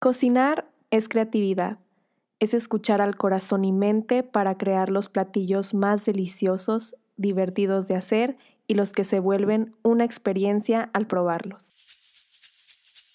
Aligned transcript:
Cocinar 0.00 0.66
es 0.90 1.10
creatividad, 1.10 1.76
es 2.38 2.54
escuchar 2.54 3.02
al 3.02 3.16
corazón 3.16 3.66
y 3.66 3.72
mente 3.72 4.22
para 4.22 4.56
crear 4.56 4.88
los 4.88 5.10
platillos 5.10 5.74
más 5.74 6.06
deliciosos, 6.06 6.96
divertidos 7.18 7.86
de 7.86 7.96
hacer 7.96 8.38
y 8.66 8.76
los 8.76 8.92
que 8.92 9.04
se 9.04 9.20
vuelven 9.20 9.76
una 9.82 10.04
experiencia 10.04 10.88
al 10.94 11.06
probarlos. 11.06 11.74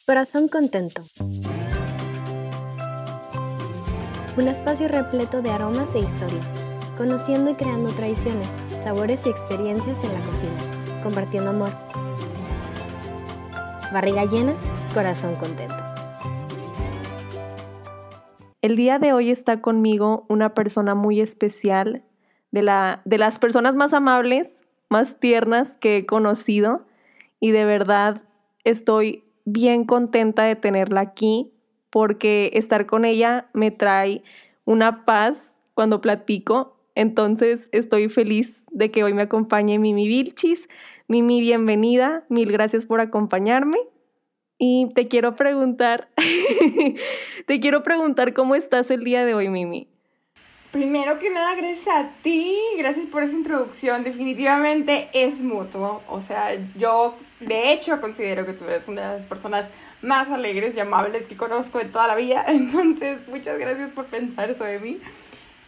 Corazón 0.05 0.47
contento. 0.47 1.03
Un 4.37 4.47
espacio 4.47 4.87
repleto 4.87 5.41
de 5.41 5.49
aromas 5.49 5.89
e 5.95 6.01
historias, 6.01 6.45
conociendo 6.99 7.49
y 7.49 7.55
creando 7.55 7.93
tradiciones, 7.93 8.49
sabores 8.83 9.25
y 9.25 9.29
experiencias 9.29 10.03
en 10.03 10.13
la 10.13 10.23
cocina, 10.27 11.01
compartiendo 11.01 11.49
amor. 11.49 11.71
Barriga 13.91 14.25
llena, 14.25 14.53
corazón 14.93 15.33
contento. 15.37 15.84
El 18.65 18.75
día 18.75 18.97
de 18.97 19.13
hoy 19.13 19.29
está 19.29 19.61
conmigo 19.61 20.25
una 20.27 20.55
persona 20.55 20.95
muy 20.95 21.21
especial, 21.21 22.01
de, 22.49 22.63
la, 22.63 23.03
de 23.05 23.19
las 23.19 23.37
personas 23.37 23.75
más 23.75 23.93
amables, 23.93 24.55
más 24.89 25.19
tiernas 25.19 25.77
que 25.77 25.97
he 25.97 26.05
conocido 26.07 26.83
y 27.39 27.51
de 27.51 27.63
verdad 27.63 28.23
estoy 28.63 29.23
bien 29.45 29.85
contenta 29.85 30.45
de 30.45 30.55
tenerla 30.55 31.01
aquí 31.01 31.53
porque 31.91 32.49
estar 32.55 32.87
con 32.87 33.05
ella 33.05 33.51
me 33.53 33.69
trae 33.69 34.23
una 34.63 35.05
paz 35.05 35.37
cuando 35.75 36.01
platico. 36.01 36.75
Entonces 36.95 37.69
estoy 37.71 38.09
feliz 38.09 38.63
de 38.71 38.89
que 38.89 39.03
hoy 39.03 39.13
me 39.13 39.21
acompañe 39.21 39.77
Mimi 39.77 40.07
Vilchis. 40.07 40.69
Mimi, 41.07 41.39
bienvenida. 41.39 42.25
Mil 42.29 42.51
gracias 42.51 42.87
por 42.87 42.99
acompañarme. 42.99 43.77
Y 44.57 44.89
te 44.95 45.07
quiero 45.07 45.35
preguntar, 45.35 46.09
te 47.45 47.59
quiero 47.59 47.83
preguntar 47.83 48.33
cómo 48.33 48.55
estás 48.55 48.89
el 48.89 49.03
día 49.03 49.25
de 49.25 49.33
hoy, 49.33 49.49
Mimi. 49.49 49.89
Primero 50.71 51.19
que 51.19 51.29
nada, 51.29 51.55
gracias 51.55 51.87
a 51.87 52.09
ti, 52.21 52.53
gracias 52.77 53.05
por 53.05 53.23
esa 53.23 53.35
introducción. 53.35 54.03
Definitivamente 54.03 55.09
es 55.13 55.41
mutuo. 55.41 56.03
O 56.07 56.21
sea, 56.21 56.49
yo 56.77 57.15
de 57.39 57.71
hecho 57.71 58.01
considero 58.01 58.45
que 58.45 58.53
tú 58.53 58.65
eres 58.65 58.87
una 58.87 59.09
de 59.11 59.19
las 59.19 59.25
personas 59.25 59.69
más 60.01 60.29
alegres 60.29 60.75
y 60.75 60.81
amables 60.81 61.27
que 61.27 61.37
conozco 61.37 61.79
en 61.79 61.91
toda 61.91 62.07
la 62.07 62.15
vida. 62.15 62.43
Entonces, 62.49 63.25
muchas 63.27 63.57
gracias 63.57 63.91
por 63.91 64.05
pensar 64.07 64.49
eso 64.49 64.63
de 64.65 64.79
mí. 64.79 64.99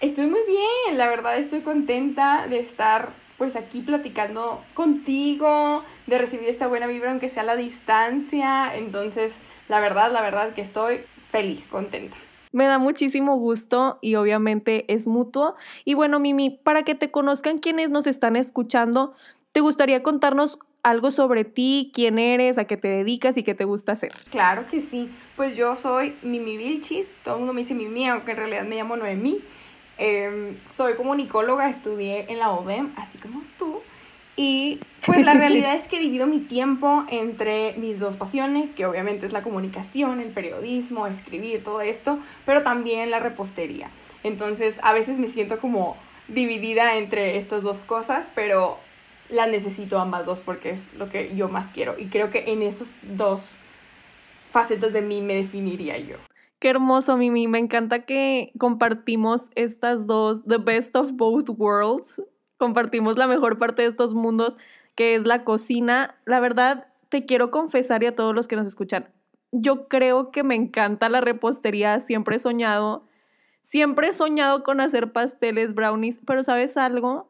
Estoy 0.01 0.27
muy 0.27 0.41
bien, 0.45 0.97
la 0.97 1.07
verdad 1.07 1.37
estoy 1.37 1.61
contenta 1.61 2.47
de 2.47 2.59
estar 2.59 3.11
pues 3.37 3.55
aquí 3.55 3.81
platicando 3.81 4.61
contigo, 4.73 5.83
de 6.07 6.17
recibir 6.17 6.49
esta 6.49 6.67
buena 6.67 6.87
vibra 6.87 7.11
aunque 7.11 7.29
sea 7.29 7.43
a 7.43 7.45
la 7.45 7.55
distancia. 7.55 8.75
Entonces, 8.75 9.37
la 9.69 9.79
verdad, 9.79 10.11
la 10.11 10.21
verdad 10.21 10.53
que 10.53 10.61
estoy 10.61 11.01
feliz, 11.29 11.67
contenta. 11.67 12.17
Me 12.51 12.65
da 12.65 12.79
muchísimo 12.79 13.37
gusto 13.37 13.99
y 14.01 14.15
obviamente 14.15 14.91
es 14.91 15.05
mutuo. 15.05 15.55
Y 15.85 15.93
bueno, 15.93 16.19
Mimi, 16.19 16.49
para 16.49 16.83
que 16.83 16.95
te 16.95 17.11
conozcan 17.11 17.59
quienes 17.59 17.89
nos 17.89 18.07
están 18.07 18.35
escuchando, 18.35 19.13
¿te 19.51 19.59
gustaría 19.59 20.01
contarnos 20.01 20.57
algo 20.81 21.11
sobre 21.11 21.43
ti, 21.43 21.91
quién 21.93 22.17
eres, 22.17 22.57
a 22.57 22.65
qué 22.65 22.77
te 22.77 22.87
dedicas 22.87 23.37
y 23.37 23.43
qué 23.43 23.53
te 23.53 23.65
gusta 23.65 23.91
hacer? 23.91 24.13
Claro 24.31 24.65
que 24.67 24.81
sí. 24.81 25.11
Pues 25.35 25.55
yo 25.55 25.75
soy 25.75 26.15
Mimi 26.23 26.57
Vilchis, 26.57 27.17
todo 27.23 27.35
el 27.35 27.39
mundo 27.41 27.53
me 27.53 27.61
dice 27.61 27.75
Mimi, 27.75 28.07
aunque 28.07 28.31
en 28.31 28.37
realidad 28.37 28.63
me 28.63 28.77
llamo 28.77 28.95
Noemí. 28.95 29.41
Em, 29.97 30.57
soy 30.71 30.95
comunicóloga, 30.95 31.69
estudié 31.69 32.25
en 32.29 32.39
la 32.39 32.51
ODEM, 32.51 32.93
así 32.97 33.17
como 33.17 33.41
tú. 33.57 33.81
Y 34.39 34.79
pues 35.03 35.25
la 35.25 35.33
realidad 35.33 35.73
es 35.73 35.87
que 35.87 35.99
divido 35.99 36.27
mi 36.27 36.37
tiempo 36.39 37.05
entre 37.09 37.73
mis 37.77 37.99
dos 37.99 38.17
pasiones, 38.17 38.71
que 38.71 38.85
obviamente 38.85 39.25
es 39.25 39.33
la 39.33 39.41
comunicación, 39.41 40.21
el 40.21 40.29
periodismo, 40.29 41.07
escribir, 41.07 41.63
todo 41.63 41.81
esto, 41.81 42.19
pero 42.45 42.61
también 42.61 43.09
la 43.09 43.19
repostería. 43.19 43.89
Entonces 44.23 44.79
a 44.83 44.93
veces 44.93 45.17
me 45.17 45.25
siento 45.25 45.59
como 45.59 45.97
dividida 46.27 46.97
entre 46.97 47.37
estas 47.37 47.63
dos 47.63 47.81
cosas, 47.81 48.29
pero 48.35 48.77
la 49.29 49.47
necesito 49.47 49.99
ambas 49.99 50.25
dos 50.25 50.39
porque 50.39 50.69
es 50.69 50.93
lo 50.93 51.09
que 51.09 51.35
yo 51.35 51.49
más 51.49 51.71
quiero. 51.71 51.95
Y 51.97 52.05
creo 52.05 52.29
que 52.29 52.51
en 52.51 52.61
esas 52.61 52.89
dos 53.01 53.55
facetas 54.51 54.93
de 54.93 55.01
mí 55.01 55.21
me 55.21 55.33
definiría 55.33 55.97
yo. 55.97 56.17
Qué 56.59 56.69
hermoso, 56.69 57.17
Mimi. 57.17 57.47
Me 57.47 57.59
encanta 57.59 58.05
que 58.05 58.51
compartimos 58.57 59.51
estas 59.55 60.07
dos, 60.07 60.43
the 60.45 60.57
best 60.57 60.95
of 60.95 61.11
both 61.13 61.49
worlds. 61.49 62.21
Compartimos 62.57 63.17
la 63.17 63.27
mejor 63.27 63.59
parte 63.59 63.83
de 63.83 63.87
estos 63.89 64.15
mundos, 64.15 64.57
que 64.95 65.13
es 65.13 65.27
la 65.27 65.43
cocina. 65.43 66.15
La 66.25 66.39
verdad, 66.39 66.87
te 67.09 67.25
quiero 67.25 67.51
confesar 67.51 68.01
y 68.01 68.07
a 68.07 68.15
todos 68.15 68.33
los 68.33 68.47
que 68.47 68.55
nos 68.55 68.65
escuchan, 68.65 69.07
yo 69.51 69.87
creo 69.87 70.31
que 70.31 70.43
me 70.43 70.55
encanta 70.55 71.09
la 71.09 71.21
repostería. 71.21 71.99
Siempre 71.99 72.37
he 72.37 72.39
soñado, 72.39 73.05
siempre 73.61 74.07
he 74.07 74.13
soñado 74.13 74.63
con 74.63 74.81
hacer 74.81 75.11
pasteles, 75.11 75.75
brownies, 75.75 76.19
pero 76.25 76.41
¿sabes 76.41 76.75
algo? 76.75 77.29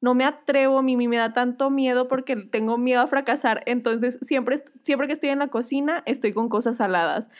No 0.00 0.14
me 0.14 0.24
atrevo, 0.24 0.82
Mimi, 0.82 1.06
me 1.06 1.16
da 1.16 1.32
tanto 1.32 1.70
miedo 1.70 2.08
porque 2.08 2.36
tengo 2.36 2.76
miedo 2.76 3.02
a 3.02 3.06
fracasar. 3.06 3.62
Entonces, 3.66 4.18
siempre, 4.20 4.62
siempre 4.82 5.06
que 5.06 5.14
estoy 5.14 5.30
en 5.30 5.38
la 5.38 5.48
cocina, 5.48 6.02
estoy 6.06 6.32
con 6.32 6.48
cosas 6.48 6.76
saladas 6.76 7.30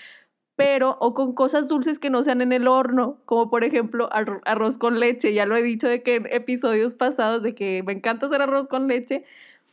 pero 0.56 0.96
o 1.00 1.14
con 1.14 1.34
cosas 1.34 1.68
dulces 1.68 1.98
que 1.98 2.10
no 2.10 2.22
sean 2.22 2.40
en 2.40 2.52
el 2.52 2.68
horno, 2.68 3.18
como 3.24 3.50
por 3.50 3.64
ejemplo 3.64 4.08
arroz 4.12 4.78
con 4.78 5.00
leche, 5.00 5.34
ya 5.34 5.46
lo 5.46 5.56
he 5.56 5.62
dicho 5.62 5.88
de 5.88 6.02
que 6.02 6.16
en 6.16 6.26
episodios 6.30 6.94
pasados 6.94 7.42
de 7.42 7.54
que 7.54 7.82
me 7.82 7.92
encanta 7.92 8.26
hacer 8.26 8.40
arroz 8.40 8.68
con 8.68 8.86
leche, 8.86 9.24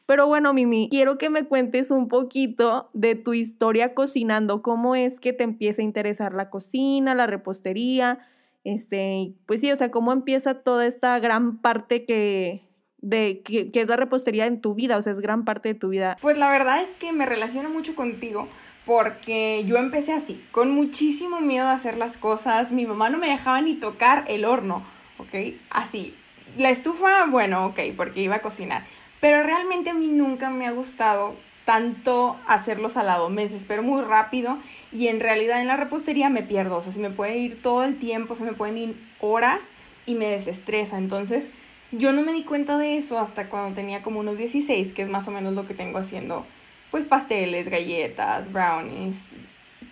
pero 0.08 0.28
bueno, 0.28 0.54
Mimi, 0.54 0.90
quiero 0.90 1.18
que 1.18 1.30
me 1.30 1.46
cuentes 1.46 1.92
un 1.92 2.08
poquito 2.08 2.90
de 2.94 3.16
tu 3.16 3.34
historia 3.34 3.94
cocinando, 3.94 4.62
cómo 4.62 4.96
es 4.96 5.20
que 5.20 5.34
te 5.34 5.44
empieza 5.44 5.82
a 5.82 5.86
interesar 5.86 6.34
la 6.34 6.50
cocina, 6.50 7.16
la 7.16 7.28
repostería, 7.28 8.20
este, 8.64 9.34
pues 9.46 9.62
sí, 9.62 9.72
o 9.72 9.76
sea, 9.76 9.92
cómo 9.92 10.12
empieza 10.12 10.56
toda 10.56 10.86
esta 10.86 11.18
gran 11.20 11.62
parte 11.62 12.06
que 12.06 12.68
de 12.98 13.42
que, 13.42 13.72
que 13.72 13.82
es 13.82 13.88
la 13.88 13.96
repostería 13.96 14.46
en 14.46 14.62
tu 14.62 14.76
vida, 14.76 14.98
o 14.98 15.02
sea, 15.02 15.14
es 15.14 15.22
gran 15.22 15.44
parte 15.44 15.70
de 15.70 15.76
tu 15.76 15.90
vida. 15.90 16.18
Pues 16.22 16.38
la 16.38 16.52
verdad 16.52 16.82
es 16.82 16.90
que 16.92 17.14
me 17.14 17.26
relaciono 17.26 17.70
mucho 17.70 17.96
contigo 17.96 18.48
porque 18.86 19.64
yo 19.66 19.78
empecé 19.78 20.14
así, 20.14 20.44
con 20.52 20.72
muchísimo 20.72 21.40
miedo 21.40 21.68
de 21.68 21.74
hacer 21.74 21.98
las 21.98 22.18
cosas. 22.18 22.72
Mi 22.72 22.86
mamá 22.86 23.10
no 23.10 23.18
me 23.18 23.30
dejaba 23.30 23.62
ni 23.62 23.76
tocar 23.76 24.26
el 24.28 24.46
horno, 24.46 24.84
¿ok? 25.18 25.56
Así. 25.70 26.16
La 26.58 26.70
estufa, 26.70 27.26
bueno, 27.28 27.66
ok, 27.68 27.80
porque 27.96 28.22
iba 28.22 28.38
a 28.38 28.42
cocinar. 28.42 28.84
Pero 29.20 29.44
realmente 29.44 29.92
a 29.92 29.94
mí 29.94 30.08
nunca 30.08 30.50
me 30.50 30.66
ha 30.68 30.72
gustado 30.72 31.36
tanto 31.64 32.38
hacerlo 32.48 32.90
salado. 32.90 33.30
Me 33.30 33.44
desespero 33.44 33.84
muy 33.84 34.02
rápido 34.02 34.58
y 34.92 35.08
en 35.08 35.20
realidad 35.20 35.62
en 35.62 35.68
la 35.68 35.78
repostería 35.78 36.30
me 36.30 36.42
pierdo. 36.42 36.78
O 36.78 36.82
sea, 36.82 36.92
se 36.92 37.00
me 37.00 37.12
puede 37.12 37.38
ir 37.38 37.62
todo 37.62 37.84
el 37.84 37.98
tiempo, 37.98 38.36
se 38.36 38.44
me 38.44 38.54
pueden 38.54 38.78
ir 38.78 38.96
horas 39.20 39.60
y 40.06 40.16
me 40.16 40.26
desestresa. 40.26 40.98
Entonces, 40.98 41.50
yo 41.92 42.12
no 42.14 42.24
me 42.24 42.34
di 42.34 42.44
cuenta 42.44 42.78
de 42.78 42.98
eso 42.98 43.20
hasta 43.20 43.48
cuando 43.48 43.76
tenía 43.76 44.02
como 44.02 44.20
unos 44.20 44.38
16, 44.38 44.92
que 44.92 45.04
es 45.04 45.10
más 45.10 45.28
o 45.28 45.32
menos 45.32 45.54
lo 45.54 45.68
que 45.68 45.76
tengo 45.76 46.00
haciendo 46.00 46.46
pues 46.92 47.06
pasteles, 47.06 47.70
galletas, 47.70 48.52
brownies. 48.52 49.32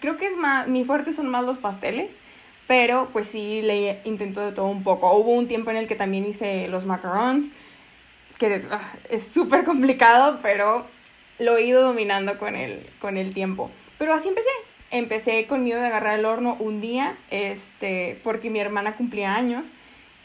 Creo 0.02 0.18
que 0.18 0.28
es 0.28 0.36
más, 0.36 0.68
mi 0.68 0.84
fuerte 0.84 1.14
son 1.14 1.30
más 1.30 1.46
los 1.46 1.58
pasteles, 1.58 2.18
pero 2.68 3.10
pues 3.12 3.30
sí 3.30 3.62
le 3.64 4.02
intento 4.04 4.42
de 4.42 4.52
todo 4.52 4.68
un 4.68 4.84
poco. 4.84 5.12
Hubo 5.18 5.32
un 5.32 5.48
tiempo 5.48 5.72
en 5.72 5.78
el 5.78 5.88
que 5.88 5.96
también 5.96 6.26
hice 6.26 6.68
los 6.68 6.86
macarons, 6.86 7.52
que 8.38 8.62
ah, 8.70 8.82
es 9.10 9.24
súper 9.28 9.64
complicado, 9.64 10.40
pero 10.42 10.86
lo 11.40 11.58
he 11.58 11.66
ido 11.66 11.82
dominando 11.82 12.38
con 12.38 12.56
el, 12.56 12.88
con 13.00 13.18
el 13.18 13.34
tiempo. 13.34 13.72
Pero 13.98 14.14
así 14.14 14.28
empecé. 14.28 14.50
Empecé 14.92 15.46
con 15.46 15.64
miedo 15.64 15.80
de 15.80 15.88
agarrar 15.88 16.20
el 16.20 16.26
horno 16.26 16.58
un 16.60 16.82
día, 16.82 17.16
este, 17.30 18.20
porque 18.24 18.50
mi 18.50 18.60
hermana 18.60 18.96
cumplía 18.96 19.36
años, 19.36 19.68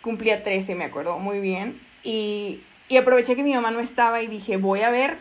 cumplía 0.01 0.43
13, 0.43 0.75
me 0.75 0.85
acuerdo 0.85 1.19
muy 1.19 1.39
bien, 1.41 1.79
y, 2.03 2.63
y 2.89 2.97
aproveché 2.97 3.37
que 3.37 3.43
mi 3.43 3.53
mamá 3.53 3.71
no 3.73 3.81
estaba 3.81 4.23
y 4.23 4.27
dije, 4.27 4.57
voy 4.57 4.81
a 4.81 4.89
ver 4.89 5.19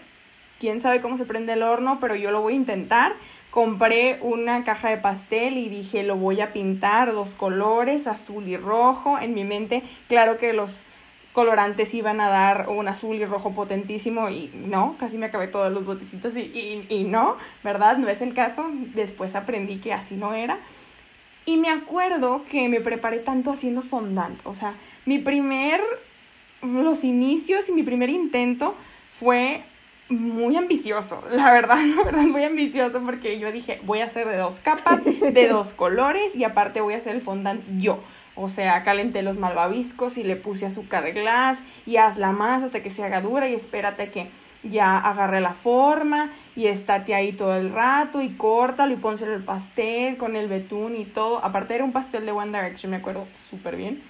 quién 0.63 0.79
sabe 0.79 1.01
cómo 1.01 1.17
se 1.17 1.25
prende 1.25 1.51
el 1.51 1.61
horno, 1.61 1.99
pero 1.99 2.15
yo 2.15 2.31
lo 2.31 2.39
voy 2.39 2.53
a 2.53 2.55
intentar. 2.55 3.15
Compré 3.51 4.17
una 4.21 4.63
caja 4.63 4.91
de 4.91 4.95
pastel 4.95 5.57
y 5.57 5.67
dije, 5.67 6.03
lo 6.03 6.15
voy 6.15 6.39
a 6.39 6.53
pintar 6.53 7.11
dos 7.11 7.35
colores, 7.35 8.07
azul 8.07 8.47
y 8.47 8.55
rojo. 8.55 9.19
En 9.19 9.33
mi 9.33 9.43
mente, 9.43 9.83
claro 10.07 10.37
que 10.37 10.53
los 10.53 10.85
colorantes 11.33 11.93
iban 11.93 12.21
a 12.21 12.29
dar 12.29 12.69
un 12.69 12.87
azul 12.87 13.17
y 13.17 13.25
rojo 13.25 13.51
potentísimo 13.51 14.29
y 14.29 14.51
no, 14.53 14.95
casi 14.97 15.17
me 15.17 15.25
acabé 15.25 15.47
todos 15.47 15.69
los 15.69 15.83
botecitos 15.83 16.37
y, 16.37 16.85
y, 16.87 17.03
no, 17.03 17.35
¿verdad? 17.61 17.97
No 17.97 18.07
es 18.07 18.21
el 18.21 18.33
caso. 18.33 18.65
Después 18.95 19.35
aprendí 19.35 19.79
que 19.79 19.91
así 19.91 20.15
no 20.15 20.33
era. 20.33 20.59
Y 21.45 21.57
me 21.57 21.67
acuerdo 21.67 22.45
que 22.49 22.69
me 22.69 22.79
preparé 22.79 23.19
tanto 23.19 23.51
haciendo 23.51 23.81
fondant. 23.81 24.39
O 24.45 24.53
sea, 24.53 24.75
mi 25.05 25.19
primer, 25.19 25.81
los 26.61 27.03
inicios 27.03 27.67
y 27.67 27.73
mi 27.73 27.83
primer 27.83 28.09
intento 28.09 28.75
fue 29.11 29.65
muy 30.09 30.55
ambicioso, 30.57 31.23
la 31.31 31.51
verdad, 31.51 31.77
la 31.97 32.03
verdad, 32.03 32.23
muy 32.23 32.43
ambicioso 32.43 33.01
porque 33.03 33.39
yo 33.39 33.51
dije, 33.51 33.79
voy 33.83 34.01
a 34.01 34.05
hacer 34.05 34.27
de 34.27 34.37
dos 34.37 34.59
capas, 34.59 35.01
de 35.03 35.47
dos 35.49 35.73
colores 35.73 36.35
y 36.35 36.43
aparte 36.43 36.81
voy 36.81 36.93
a 36.93 36.97
hacer 36.97 37.15
el 37.15 37.21
fondant 37.21 37.61
yo. 37.77 37.99
O 38.35 38.49
sea, 38.49 38.81
calenté 38.83 39.21
los 39.21 39.37
malvaviscos 39.37 40.17
y 40.17 40.23
le 40.23 40.35
puse 40.35 40.65
azúcar 40.65 41.11
glass 41.11 41.59
y 41.85 41.97
hazla 41.97 42.31
más 42.31 42.63
hasta 42.63 42.81
que 42.81 42.89
se 42.89 43.03
haga 43.03 43.21
dura 43.21 43.47
y 43.47 43.53
espérate 43.53 44.09
que 44.09 44.29
ya 44.63 44.97
agarré 44.97 45.39
la 45.41 45.53
forma 45.53 46.31
y 46.55 46.67
estate 46.67 47.13
ahí 47.13 47.33
todo 47.33 47.55
el 47.55 47.69
rato 47.69 48.21
y 48.21 48.29
córtalo 48.29 48.93
y 48.93 48.95
pónselo 48.95 49.35
el 49.35 49.43
pastel 49.43 50.17
con 50.17 50.35
el 50.35 50.47
betún 50.47 50.95
y 50.95 51.05
todo. 51.05 51.43
Aparte 51.43 51.75
era 51.75 51.83
un 51.83 51.91
pastel 51.91 52.25
de 52.25 52.31
One 52.31 52.57
Direction, 52.57 52.89
me 52.89 52.97
acuerdo 52.97 53.27
súper 53.49 53.75
bien. 53.75 54.01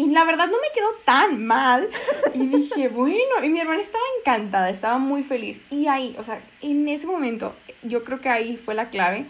Y 0.00 0.06
la 0.06 0.24
verdad 0.24 0.46
no 0.46 0.56
me 0.56 0.72
quedó 0.74 0.88
tan 1.04 1.46
mal. 1.46 1.90
Y 2.32 2.46
dije, 2.46 2.88
bueno, 2.88 3.44
y 3.44 3.50
mi 3.50 3.60
hermana 3.60 3.82
estaba 3.82 4.02
encantada, 4.18 4.70
estaba 4.70 4.96
muy 4.96 5.22
feliz. 5.22 5.60
Y 5.70 5.88
ahí, 5.88 6.16
o 6.18 6.24
sea, 6.24 6.40
en 6.62 6.88
ese 6.88 7.06
momento, 7.06 7.54
yo 7.82 8.02
creo 8.02 8.18
que 8.18 8.30
ahí 8.30 8.56
fue 8.56 8.74
la 8.74 8.88
clave, 8.88 9.26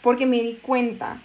porque 0.00 0.26
me 0.26 0.40
di 0.40 0.54
cuenta 0.54 1.20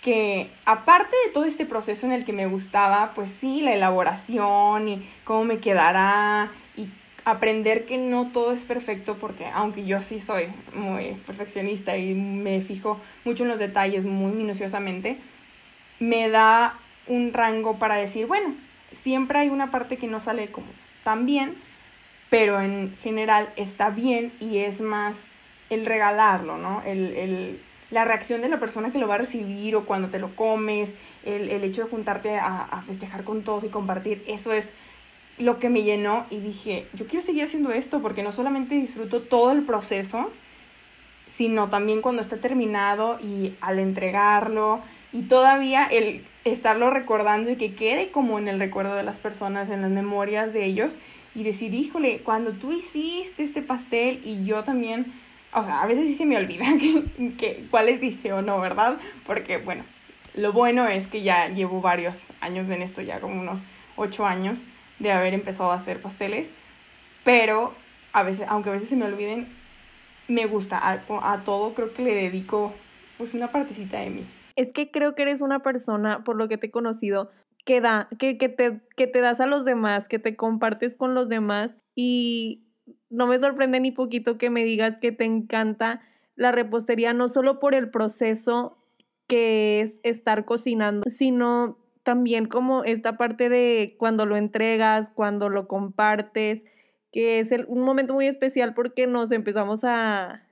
que 0.00 0.48
aparte 0.64 1.16
de 1.26 1.32
todo 1.32 1.44
este 1.44 1.66
proceso 1.66 2.06
en 2.06 2.12
el 2.12 2.24
que 2.24 2.32
me 2.32 2.46
gustaba, 2.46 3.14
pues 3.14 3.30
sí, 3.30 3.62
la 3.62 3.74
elaboración 3.74 4.86
y 4.86 5.10
cómo 5.24 5.42
me 5.42 5.58
quedará 5.58 6.52
y 6.76 6.88
aprender 7.24 7.84
que 7.84 7.98
no 7.98 8.30
todo 8.30 8.52
es 8.52 8.64
perfecto, 8.64 9.16
porque 9.16 9.46
aunque 9.52 9.84
yo 9.84 10.00
sí 10.00 10.20
soy 10.20 10.46
muy 10.72 11.16
perfeccionista 11.26 11.96
y 11.96 12.14
me 12.14 12.60
fijo 12.60 13.00
mucho 13.24 13.42
en 13.42 13.48
los 13.48 13.58
detalles 13.58 14.04
muy 14.04 14.30
minuciosamente, 14.30 15.18
me 15.98 16.30
da 16.30 16.78
un 17.10 17.34
rango 17.34 17.78
para 17.78 17.96
decir, 17.96 18.26
bueno, 18.26 18.54
siempre 18.92 19.40
hay 19.40 19.48
una 19.48 19.70
parte 19.70 19.96
que 19.96 20.06
no 20.06 20.20
sale 20.20 20.50
como 20.50 20.68
tan 21.04 21.26
bien, 21.26 21.56
pero 22.30 22.60
en 22.60 22.96
general 22.98 23.52
está 23.56 23.90
bien 23.90 24.32
y 24.38 24.58
es 24.58 24.80
más 24.80 25.26
el 25.70 25.84
regalarlo, 25.84 26.56
¿no? 26.56 26.82
El, 26.86 27.60
la 27.90 28.04
reacción 28.04 28.40
de 28.40 28.48
la 28.48 28.60
persona 28.60 28.92
que 28.92 28.98
lo 28.98 29.08
va 29.08 29.16
a 29.16 29.18
recibir 29.18 29.74
o 29.74 29.84
cuando 29.84 30.08
te 30.08 30.20
lo 30.20 30.36
comes, 30.36 30.94
el, 31.24 31.50
hecho 31.64 31.82
de 31.84 31.90
juntarte 31.90 32.38
a, 32.38 32.62
a, 32.62 32.82
festejar 32.82 33.24
con 33.24 33.42
todos 33.42 33.64
y 33.64 33.68
compartir, 33.68 34.22
eso 34.28 34.52
es 34.52 34.72
lo 35.38 35.58
que 35.58 35.68
me 35.68 35.82
llenó 35.82 36.26
y 36.30 36.38
dije, 36.38 36.86
yo 36.92 37.08
quiero 37.08 37.24
seguir 37.24 37.42
haciendo 37.42 37.72
esto 37.72 38.00
porque 38.00 38.22
no 38.22 38.30
solamente 38.30 38.76
disfruto 38.76 39.22
todo 39.22 39.50
el 39.50 39.64
proceso, 39.64 40.30
sino 41.26 41.68
también 41.68 42.00
cuando 42.00 42.22
está 42.22 42.36
terminado 42.36 43.18
y 43.20 43.54
al 43.60 43.80
entregarlo 43.80 44.82
y 45.12 45.22
todavía 45.22 45.86
el 45.86 46.24
estarlo 46.44 46.90
recordando 46.90 47.50
y 47.50 47.56
que 47.56 47.74
quede 47.74 48.10
como 48.10 48.38
en 48.38 48.48
el 48.48 48.58
recuerdo 48.58 48.94
de 48.94 49.02
las 49.02 49.20
personas, 49.20 49.70
en 49.70 49.82
las 49.82 49.90
memorias 49.90 50.52
de 50.52 50.64
ellos 50.64 50.98
y 51.34 51.44
decir, 51.44 51.74
híjole, 51.74 52.20
cuando 52.20 52.52
tú 52.52 52.72
hiciste 52.72 53.42
este 53.42 53.62
pastel 53.62 54.20
y 54.24 54.44
yo 54.44 54.64
también, 54.64 55.12
o 55.52 55.62
sea, 55.62 55.82
a 55.82 55.86
veces 55.86 56.06
sí 56.06 56.14
se 56.14 56.26
me 56.26 56.36
olvida 56.36 56.64
que, 56.80 57.34
que, 57.36 57.66
cuáles 57.70 58.02
hice 58.02 58.32
o 58.32 58.42
no, 58.42 58.60
¿verdad? 58.60 58.98
Porque, 59.26 59.58
bueno, 59.58 59.84
lo 60.34 60.52
bueno 60.52 60.88
es 60.88 61.06
que 61.06 61.22
ya 61.22 61.48
llevo 61.48 61.80
varios 61.80 62.28
años 62.40 62.68
en 62.70 62.82
esto, 62.82 63.02
ya 63.02 63.20
como 63.20 63.40
unos 63.40 63.64
ocho 63.96 64.26
años 64.26 64.64
de 64.98 65.12
haber 65.12 65.34
empezado 65.34 65.70
a 65.72 65.76
hacer 65.76 66.00
pasteles, 66.00 66.52
pero 67.22 67.74
a 68.12 68.22
veces, 68.22 68.46
aunque 68.48 68.70
a 68.70 68.72
veces 68.72 68.88
se 68.88 68.96
me 68.96 69.04
olviden, 69.04 69.48
me 70.26 70.46
gusta, 70.46 70.78
a, 70.78 71.02
a 71.32 71.40
todo 71.40 71.74
creo 71.74 71.92
que 71.92 72.02
le 72.02 72.14
dedico 72.14 72.72
pues 73.18 73.34
una 73.34 73.50
partecita 73.50 74.00
de 74.00 74.10
mí 74.10 74.26
es 74.60 74.74
que 74.74 74.90
creo 74.90 75.14
que 75.14 75.22
eres 75.22 75.40
una 75.40 75.62
persona, 75.62 76.22
por 76.22 76.36
lo 76.36 76.46
que 76.46 76.58
te 76.58 76.66
he 76.66 76.70
conocido, 76.70 77.30
que 77.64 77.80
da, 77.80 78.10
que, 78.18 78.36
que, 78.36 78.50
te, 78.50 78.82
que 78.94 79.06
te 79.06 79.20
das 79.22 79.40
a 79.40 79.46
los 79.46 79.64
demás, 79.64 80.06
que 80.06 80.18
te 80.18 80.36
compartes 80.36 80.96
con 80.96 81.14
los 81.14 81.30
demás 81.30 81.76
y 81.94 82.66
no 83.08 83.26
me 83.26 83.38
sorprende 83.38 83.80
ni 83.80 83.90
poquito 83.90 84.36
que 84.36 84.50
me 84.50 84.62
digas 84.62 84.98
que 85.00 85.12
te 85.12 85.24
encanta 85.24 85.98
la 86.36 86.52
repostería, 86.52 87.14
no 87.14 87.30
solo 87.30 87.58
por 87.58 87.74
el 87.74 87.90
proceso 87.90 88.76
que 89.26 89.80
es 89.80 89.94
estar 90.02 90.44
cocinando, 90.44 91.08
sino 91.08 91.78
también 92.02 92.44
como 92.44 92.84
esta 92.84 93.16
parte 93.16 93.48
de 93.48 93.96
cuando 93.98 94.26
lo 94.26 94.36
entregas, 94.36 95.08
cuando 95.08 95.48
lo 95.48 95.68
compartes, 95.68 96.64
que 97.12 97.40
es 97.40 97.50
un 97.66 97.80
momento 97.80 98.12
muy 98.12 98.26
especial 98.26 98.74
porque 98.74 99.06
nos 99.06 99.32
empezamos 99.32 99.84
a, 99.84 100.42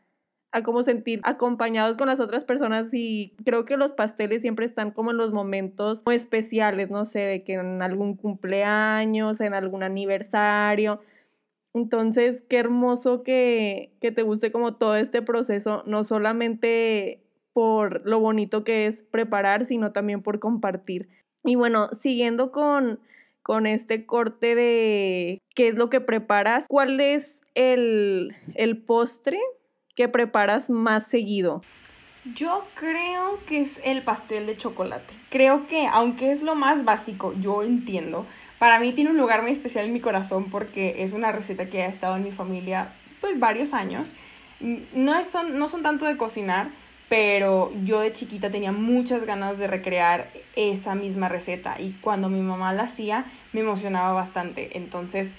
a 0.51 0.63
cómo 0.63 0.83
sentir 0.83 1.21
acompañados 1.25 1.97
con 1.97 2.09
las 2.09 2.21
otras 2.21 2.45
personas 2.45 2.93
y 2.95 3.35
creo 3.45 3.65
que 3.65 3.77
los 3.77 3.93
pasteles 3.93 4.43
siempre 4.43 4.65
están 4.65 4.91
como 4.93 5.11
en 5.11 5.17
los 5.17 5.33
momentos 5.33 6.03
especiales, 6.11 6.91
no 6.91 7.05
sé, 7.05 7.21
de 7.21 7.45
que 7.45 7.55
en 7.55 7.83
algún 7.83 8.17
cumpleaños, 8.17 9.41
en 9.41 9.55
algún 9.55 9.83
aniversario. 9.83 11.01
Entonces, 11.75 12.43
qué 12.49 12.59
hermoso 12.59 13.23
que, 13.23 13.93
que 14.01 14.11
te 14.11 14.23
guste 14.23 14.51
como 14.51 14.75
todo 14.75 14.97
este 14.97 15.21
proceso, 15.21 15.83
no 15.87 16.03
solamente 16.03 17.21
por 17.53 18.07
lo 18.07 18.21
bonito 18.21 18.65
que 18.65 18.87
es 18.87 19.03
preparar, 19.03 19.67
sino 19.67 19.93
también 19.93 20.23
por 20.23 20.39
compartir. 20.39 21.09
Y 21.45 21.57
bueno, 21.57 21.89
siguiendo 21.93 22.53
con, 22.53 23.01
con 23.43 23.67
este 23.67 24.07
corte 24.07 24.55
de 24.55 25.43
qué 25.55 25.69
es 25.69 25.77
lo 25.77 25.91
que 25.91 26.01
preparas, 26.01 26.65
¿cuál 26.69 27.01
es 27.01 27.43
el, 27.55 28.35
el 28.55 28.79
postre 28.79 29.39
que 29.99 30.07
preparas 30.07 30.71
más 30.71 31.09
seguido? 31.09 31.61
Yo 32.33 32.65
creo 32.77 33.41
que 33.49 33.61
es 33.61 33.81
el 33.83 34.03
pastel 34.03 34.47
de 34.47 34.57
chocolate. 34.57 35.13
Creo 35.29 35.67
que, 35.67 35.89
aunque 35.89 36.31
es 36.31 36.43
lo 36.43 36.55
más 36.55 36.85
básico, 36.85 37.35
yo 37.41 37.65
entiendo, 37.65 38.25
para 38.61 38.79
mí 38.79 38.93
tiene 38.93 39.11
un 39.11 39.17
lugar 39.17 39.43
muy 39.43 39.51
especial 39.51 39.87
en 39.87 39.93
mi 39.93 39.99
corazón 39.99 40.51
porque 40.53 41.03
es 41.03 41.15
una 41.15 41.33
receta 41.33 41.69
que 41.69 41.83
ha 41.83 41.89
estado 41.89 42.17
en 42.17 42.23
mi 42.23 42.31
familia 42.31 42.93
pues 43.21 43.41
varios 43.41 43.75
años. 43.75 44.13
No 44.61 45.25
son, 45.25 45.59
no 45.59 45.67
son 45.67 45.83
tanto 45.83 46.05
de 46.07 46.17
cocinar, 46.17 46.71
pero 47.09 47.73
yo 47.83 47.99
de 47.99 48.13
chiquita 48.13 48.53
tenía 48.53 48.71
muchas 48.71 49.27
ganas 49.27 49.59
de 49.59 49.67
recrear 49.67 50.31
esa 50.55 50.95
misma 50.95 51.29
receta 51.29 51.75
y 51.81 51.91
cuando 52.01 52.29
mi 52.29 52.41
mamá 52.41 52.73
la 52.73 52.85
hacía 52.85 53.25
me 53.53 53.63
emocionaba 53.63 54.13
bastante. 54.13 54.77
Entonces, 54.79 55.35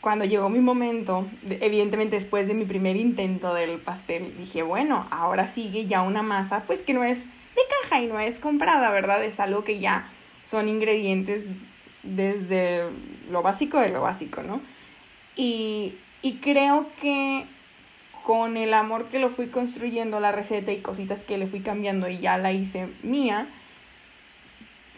cuando 0.00 0.24
llegó 0.24 0.48
mi 0.48 0.60
momento, 0.60 1.26
evidentemente 1.48 2.16
después 2.16 2.48
de 2.48 2.54
mi 2.54 2.64
primer 2.64 2.96
intento 2.96 3.52
del 3.54 3.78
pastel, 3.80 4.34
dije, 4.38 4.62
bueno, 4.62 5.06
ahora 5.10 5.46
sigue 5.46 5.86
ya 5.86 6.02
una 6.02 6.22
masa, 6.22 6.64
pues 6.66 6.82
que 6.82 6.94
no 6.94 7.04
es 7.04 7.26
de 7.26 7.62
caja 7.82 8.00
y 8.00 8.06
no 8.06 8.18
es 8.18 8.40
comprada, 8.40 8.90
¿verdad? 8.90 9.22
Es 9.22 9.40
algo 9.40 9.62
que 9.62 9.78
ya 9.78 10.10
son 10.42 10.68
ingredientes 10.68 11.46
desde 12.02 12.84
lo 13.30 13.42
básico 13.42 13.78
de 13.78 13.90
lo 13.90 14.00
básico, 14.00 14.42
¿no? 14.42 14.62
Y, 15.36 15.96
y 16.22 16.36
creo 16.36 16.86
que 17.00 17.44
con 18.24 18.56
el 18.56 18.72
amor 18.72 19.08
que 19.08 19.18
lo 19.18 19.28
fui 19.28 19.48
construyendo 19.48 20.18
la 20.20 20.32
receta 20.32 20.72
y 20.72 20.80
cositas 20.80 21.22
que 21.22 21.36
le 21.36 21.46
fui 21.46 21.60
cambiando 21.60 22.08
y 22.08 22.20
ya 22.20 22.38
la 22.38 22.52
hice 22.52 22.88
mía, 23.02 23.48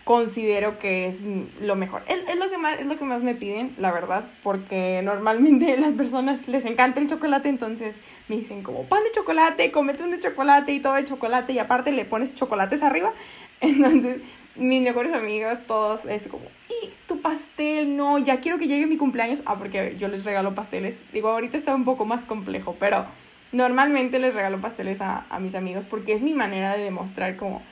considero 0.04 0.78
que 0.78 1.06
es 1.06 1.22
lo 1.60 1.76
mejor. 1.76 2.02
Es, 2.08 2.28
es, 2.28 2.36
lo 2.36 2.50
que 2.50 2.58
más, 2.58 2.80
es 2.80 2.86
lo 2.86 2.98
que 2.98 3.04
más 3.04 3.22
me 3.22 3.34
piden, 3.34 3.74
la 3.78 3.92
verdad, 3.92 4.24
porque 4.42 5.00
normalmente 5.02 5.76
las 5.78 5.92
personas 5.92 6.48
les 6.48 6.64
encanta 6.64 7.00
el 7.00 7.08
chocolate, 7.08 7.48
entonces 7.48 7.94
me 8.28 8.36
dicen 8.36 8.62
como 8.62 8.84
pan 8.84 9.02
de 9.04 9.12
chocolate, 9.12 9.70
comete 9.70 10.02
un 10.02 10.10
de 10.10 10.18
chocolate 10.18 10.72
y 10.72 10.80
todo 10.80 10.94
de 10.94 11.04
chocolate 11.04 11.52
y 11.52 11.58
aparte 11.58 11.92
le 11.92 12.04
pones 12.04 12.34
chocolates 12.34 12.82
arriba. 12.82 13.12
Entonces 13.60 14.22
mis 14.56 14.82
mejores 14.82 15.14
amigas 15.14 15.66
todos 15.66 16.04
es 16.04 16.26
como, 16.26 16.44
y 16.68 16.90
tu 17.06 17.20
pastel, 17.20 17.96
no, 17.96 18.18
ya 18.18 18.40
quiero 18.40 18.58
que 18.58 18.66
llegue 18.66 18.86
mi 18.86 18.96
cumpleaños. 18.96 19.40
Ah, 19.46 19.56
porque 19.56 19.96
yo 19.98 20.08
les 20.08 20.24
regalo 20.24 20.54
pasteles. 20.54 20.98
Digo, 21.12 21.30
ahorita 21.30 21.56
está 21.56 21.74
un 21.74 21.84
poco 21.84 22.04
más 22.04 22.24
complejo, 22.24 22.76
pero 22.78 23.06
normalmente 23.52 24.18
les 24.18 24.34
regalo 24.34 24.60
pasteles 24.60 25.00
a, 25.00 25.26
a 25.30 25.38
mis 25.38 25.54
amigos 25.54 25.84
porque 25.84 26.12
es 26.12 26.22
mi 26.22 26.34
manera 26.34 26.76
de 26.76 26.82
demostrar 26.82 27.36
como 27.36 27.62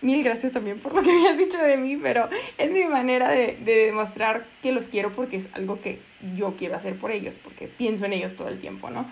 mil 0.00 0.22
gracias 0.22 0.52
también 0.52 0.78
por 0.78 0.94
lo 0.94 1.02
que 1.02 1.12
me 1.12 1.28
has 1.28 1.38
dicho 1.38 1.58
de 1.58 1.76
mí, 1.76 1.96
pero 1.96 2.28
es 2.58 2.70
mi 2.70 2.84
manera 2.84 3.28
de, 3.28 3.56
demostrar 3.64 4.46
que 4.62 4.72
los 4.72 4.88
quiero 4.88 5.12
porque 5.12 5.36
es 5.36 5.48
algo 5.52 5.80
que 5.80 6.00
yo 6.34 6.56
quiero 6.56 6.76
hacer 6.76 6.98
por 6.98 7.10
ellos, 7.10 7.38
porque 7.42 7.68
pienso 7.68 8.04
en 8.04 8.12
ellos 8.12 8.36
todo 8.36 8.48
el 8.48 8.58
tiempo, 8.58 8.90
¿no? 8.90 9.06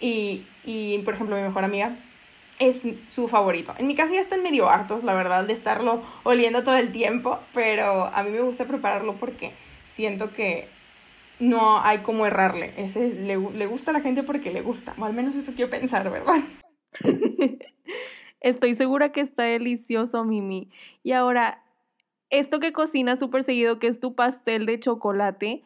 Y, 0.00 0.44
y 0.64 0.98
por 0.98 1.14
ejemplo, 1.14 1.36
mi 1.36 1.42
mejor 1.42 1.64
amiga 1.64 1.96
es 2.58 2.82
su 3.08 3.28
favorito. 3.28 3.74
En 3.78 3.86
mi 3.86 3.94
casa 3.94 4.14
ya 4.14 4.20
están 4.20 4.42
medio 4.42 4.68
hartos, 4.68 5.04
la 5.04 5.14
verdad, 5.14 5.44
de 5.44 5.52
estarlo 5.52 6.02
oliendo 6.22 6.62
todo 6.62 6.76
el 6.76 6.92
tiempo, 6.92 7.40
pero 7.52 8.06
a 8.06 8.22
mí 8.22 8.30
me 8.30 8.40
gusta 8.40 8.64
prepararlo 8.64 9.14
porque 9.16 9.52
siento 9.88 10.32
que 10.32 10.68
no 11.38 11.80
hay 11.82 11.98
como 11.98 12.26
errarle. 12.26 12.72
Ese 12.76 13.12
le, 13.14 13.36
le 13.36 13.66
gusta 13.66 13.90
a 13.90 13.94
la 13.94 14.00
gente 14.00 14.22
porque 14.22 14.50
le 14.52 14.62
gusta, 14.62 14.94
o 14.98 15.04
al 15.04 15.12
menos 15.12 15.34
eso 15.36 15.52
quiero 15.54 15.70
pensar, 15.70 16.08
¿verdad? 16.10 16.40
Estoy 18.44 18.74
segura 18.74 19.10
que 19.10 19.22
está 19.22 19.44
delicioso, 19.44 20.22
Mimi. 20.22 20.68
Y 21.02 21.12
ahora, 21.12 21.64
esto 22.28 22.60
que 22.60 22.74
cocinas 22.74 23.18
súper 23.18 23.42
seguido, 23.42 23.78
que 23.78 23.86
es 23.86 24.00
tu 24.00 24.14
pastel 24.14 24.66
de 24.66 24.78
chocolate, 24.78 25.64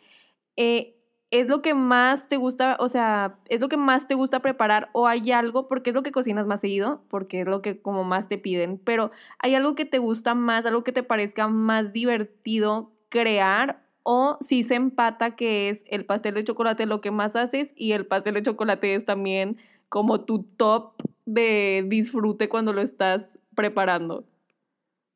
eh, 0.57 0.95
¿es 1.33 1.49
lo 1.49 1.61
que 1.61 1.75
más 1.75 2.29
te 2.29 2.37
gusta, 2.37 2.77
o 2.79 2.89
sea, 2.89 3.37
es 3.49 3.61
lo 3.61 3.69
que 3.69 3.77
más 3.77 4.07
te 4.07 4.15
gusta 4.15 4.39
preparar 4.43 4.91
o 4.93 5.09
hay 5.09 5.33
algo, 5.33 5.67
porque 5.67 5.91
es 5.91 5.95
lo 5.95 6.05
que 6.05 6.13
cocinas 6.13 6.47
más 6.47 6.61
seguido, 6.61 7.03
porque 7.09 7.41
es 7.41 7.49
lo 7.49 7.63
que 7.63 7.83
como 7.83 8.05
más 8.05 8.29
te 8.29 8.39
piden, 8.39 8.79
pero 8.79 9.11
hay 9.41 9.57
algo 9.57 9.75
que 9.75 9.85
te 9.85 9.99
gusta 9.99 10.37
más, 10.37 10.65
algo 10.65 10.85
que 10.85 10.93
te 10.93 11.03
parezca 11.03 11.49
más 11.49 11.93
divertido 11.93 12.93
crear 13.09 13.83
o 14.05 14.39
si 14.41 14.63
se 14.63 14.77
empata 14.77 15.35
que 15.35 15.69
es 15.69 15.85
el 15.89 16.05
pastel 16.07 16.35
de 16.35 16.45
chocolate 16.45 16.87
lo 16.87 17.01
que 17.01 17.11
más 17.11 17.35
haces 17.35 17.71
y 17.75 17.91
el 17.93 18.07
pastel 18.07 18.35
de 18.35 18.43
chocolate 18.45 18.95
es 18.95 19.05
también 19.05 19.59
como 19.89 20.21
tu 20.21 20.45
top 20.45 20.93
de 21.29 21.85
disfrute 21.87 22.49
cuando 22.49 22.73
lo 22.73 22.81
estás 22.81 23.31
preparando? 23.55 24.25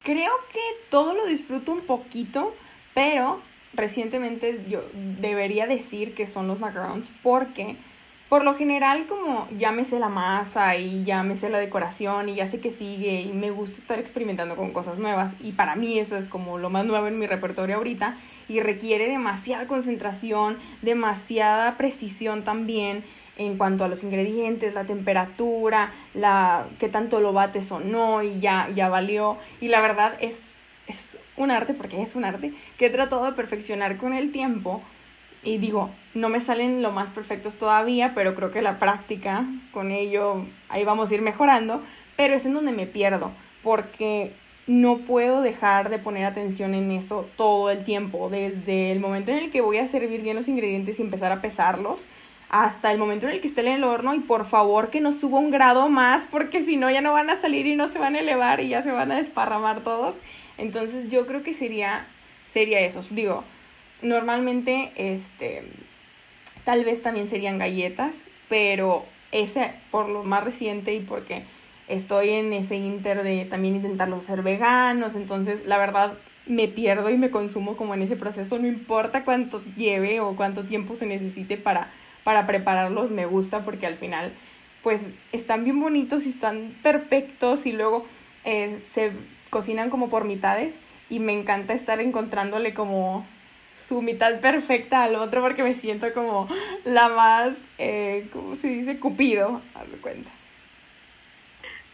Creo 0.00 0.32
que 0.52 0.60
todo 0.90 1.14
lo 1.14 1.26
disfruto 1.26 1.72
un 1.72 1.82
poquito, 1.82 2.54
pero 2.94 3.40
recientemente 3.72 4.64
yo 4.68 4.82
debería 5.20 5.66
decir 5.66 6.14
que 6.14 6.26
son 6.26 6.46
los 6.48 6.60
macarons 6.60 7.10
porque 7.22 7.76
por 8.28 8.44
lo 8.44 8.54
general 8.54 9.06
como 9.06 9.48
ya 9.56 9.72
me 9.72 9.86
sé 9.86 9.98
la 9.98 10.10
masa 10.10 10.76
y 10.76 11.04
ya 11.04 11.22
me 11.22 11.36
sé 11.36 11.48
la 11.48 11.58
decoración 11.58 12.28
y 12.28 12.34
ya 12.34 12.46
sé 12.46 12.60
que 12.60 12.70
sigue 12.70 13.22
y 13.22 13.32
me 13.32 13.50
gusta 13.50 13.78
estar 13.78 13.98
experimentando 13.98 14.56
con 14.56 14.72
cosas 14.72 14.98
nuevas 14.98 15.34
y 15.40 15.52
para 15.52 15.76
mí 15.76 15.98
eso 15.98 16.16
es 16.16 16.28
como 16.28 16.58
lo 16.58 16.68
más 16.68 16.84
nuevo 16.84 17.06
en 17.06 17.18
mi 17.18 17.26
repertorio 17.26 17.76
ahorita 17.76 18.16
y 18.48 18.60
requiere 18.60 19.08
demasiada 19.08 19.66
concentración, 19.66 20.58
demasiada 20.82 21.78
precisión 21.78 22.44
también 22.44 23.04
en 23.36 23.56
cuanto 23.56 23.84
a 23.84 23.88
los 23.88 24.02
ingredientes, 24.02 24.74
la 24.74 24.84
temperatura, 24.84 25.92
la 26.14 26.66
qué 26.78 26.88
tanto 26.88 27.20
lo 27.20 27.32
bates 27.32 27.72
o 27.72 27.80
no 27.80 28.22
y 28.22 28.40
ya 28.40 28.68
ya 28.74 28.88
valió. 28.88 29.38
Y 29.60 29.68
la 29.68 29.80
verdad 29.80 30.14
es 30.20 30.52
es 30.86 31.18
un 31.36 31.50
arte 31.50 31.74
porque 31.74 32.02
es 32.02 32.14
un 32.14 32.24
arte 32.24 32.52
que 32.78 32.86
he 32.86 32.90
tratado 32.90 33.24
de 33.24 33.32
perfeccionar 33.32 33.96
con 33.96 34.12
el 34.12 34.32
tiempo. 34.32 34.82
Y 35.44 35.58
digo, 35.58 35.90
no 36.14 36.28
me 36.28 36.38
salen 36.38 36.82
lo 36.82 36.92
más 36.92 37.10
perfectos 37.10 37.56
todavía, 37.56 38.12
pero 38.14 38.34
creo 38.36 38.52
que 38.52 38.62
la 38.62 38.78
práctica 38.78 39.44
con 39.72 39.90
ello, 39.90 40.44
ahí 40.68 40.84
vamos 40.84 41.10
a 41.10 41.14
ir 41.14 41.22
mejorando, 41.22 41.82
pero 42.16 42.34
es 42.34 42.46
en 42.46 42.54
donde 42.54 42.70
me 42.70 42.86
pierdo, 42.86 43.32
porque 43.62 44.32
no 44.68 44.98
puedo 44.98 45.40
dejar 45.40 45.90
de 45.90 45.98
poner 45.98 46.26
atención 46.26 46.74
en 46.74 46.92
eso 46.92 47.28
todo 47.34 47.70
el 47.70 47.82
tiempo, 47.82 48.28
desde 48.30 48.92
el 48.92 49.00
momento 49.00 49.32
en 49.32 49.38
el 49.38 49.50
que 49.50 49.60
voy 49.60 49.78
a 49.78 49.88
servir 49.88 50.22
bien 50.22 50.36
los 50.36 50.46
ingredientes 50.46 51.00
y 51.00 51.02
empezar 51.02 51.32
a 51.32 51.42
pesarlos, 51.42 52.06
hasta 52.52 52.92
el 52.92 52.98
momento 52.98 53.26
en 53.26 53.32
el 53.32 53.40
que 53.40 53.48
esté 53.48 53.62
en 53.62 53.68
el 53.68 53.84
horno 53.84 54.14
y 54.14 54.20
por 54.20 54.44
favor 54.44 54.90
que 54.90 55.00
no 55.00 55.10
suba 55.10 55.40
un 55.40 55.50
grado 55.50 55.88
más, 55.88 56.28
porque 56.30 56.62
si 56.62 56.76
no 56.76 56.88
ya 56.90 57.00
no 57.00 57.12
van 57.12 57.30
a 57.30 57.40
salir 57.40 57.66
y 57.66 57.74
no 57.74 57.88
se 57.88 57.98
van 57.98 58.14
a 58.14 58.20
elevar 58.20 58.60
y 58.60 58.68
ya 58.68 58.82
se 58.82 58.92
van 58.92 59.10
a 59.10 59.16
desparramar 59.16 59.80
todos. 59.80 60.16
Entonces 60.58 61.08
yo 61.08 61.26
creo 61.26 61.42
que 61.42 61.54
sería, 61.54 62.06
sería 62.46 62.78
eso, 62.80 63.00
digo, 63.10 63.42
Normalmente, 64.02 64.90
este, 64.96 65.62
tal 66.64 66.84
vez 66.84 67.02
también 67.02 67.28
serían 67.28 67.58
galletas, 67.58 68.28
pero 68.48 69.04
ese, 69.30 69.74
por 69.92 70.08
lo 70.08 70.24
más 70.24 70.42
reciente 70.42 70.92
y 70.92 71.00
porque 71.00 71.44
estoy 71.86 72.30
en 72.30 72.52
ese 72.52 72.74
inter 72.74 73.22
de 73.22 73.44
también 73.44 73.76
intentarlos 73.76 74.24
hacer 74.24 74.42
veganos, 74.42 75.14
entonces 75.14 75.64
la 75.66 75.78
verdad 75.78 76.14
me 76.46 76.66
pierdo 76.66 77.10
y 77.10 77.16
me 77.16 77.30
consumo 77.30 77.76
como 77.76 77.94
en 77.94 78.02
ese 78.02 78.16
proceso, 78.16 78.58
no 78.58 78.66
importa 78.66 79.24
cuánto 79.24 79.62
lleve 79.76 80.18
o 80.18 80.34
cuánto 80.34 80.64
tiempo 80.64 80.96
se 80.96 81.06
necesite 81.06 81.56
para, 81.56 81.92
para 82.24 82.46
prepararlos, 82.46 83.10
me 83.10 83.26
gusta 83.26 83.64
porque 83.64 83.86
al 83.86 83.96
final 83.96 84.32
pues 84.82 85.02
están 85.30 85.64
bien 85.64 85.80
bonitos 85.80 86.26
y 86.26 86.30
están 86.30 86.74
perfectos 86.82 87.66
y 87.66 87.72
luego 87.72 88.04
eh, 88.44 88.80
se 88.82 89.12
cocinan 89.50 89.90
como 89.90 90.08
por 90.08 90.24
mitades 90.24 90.74
y 91.08 91.20
me 91.20 91.32
encanta 91.32 91.74
estar 91.74 92.00
encontrándole 92.00 92.74
como 92.74 93.26
su 93.76 94.02
mitad 94.02 94.40
perfecta 94.40 95.02
al 95.02 95.16
otro 95.16 95.40
porque 95.40 95.62
me 95.62 95.74
siento 95.74 96.12
como 96.12 96.48
la 96.84 97.08
más, 97.08 97.68
eh, 97.78 98.28
¿cómo 98.32 98.56
se 98.56 98.68
dice? 98.68 98.98
Cupido, 98.98 99.60
haz 99.74 99.90
de 99.90 99.98
cuenta. 99.98 100.30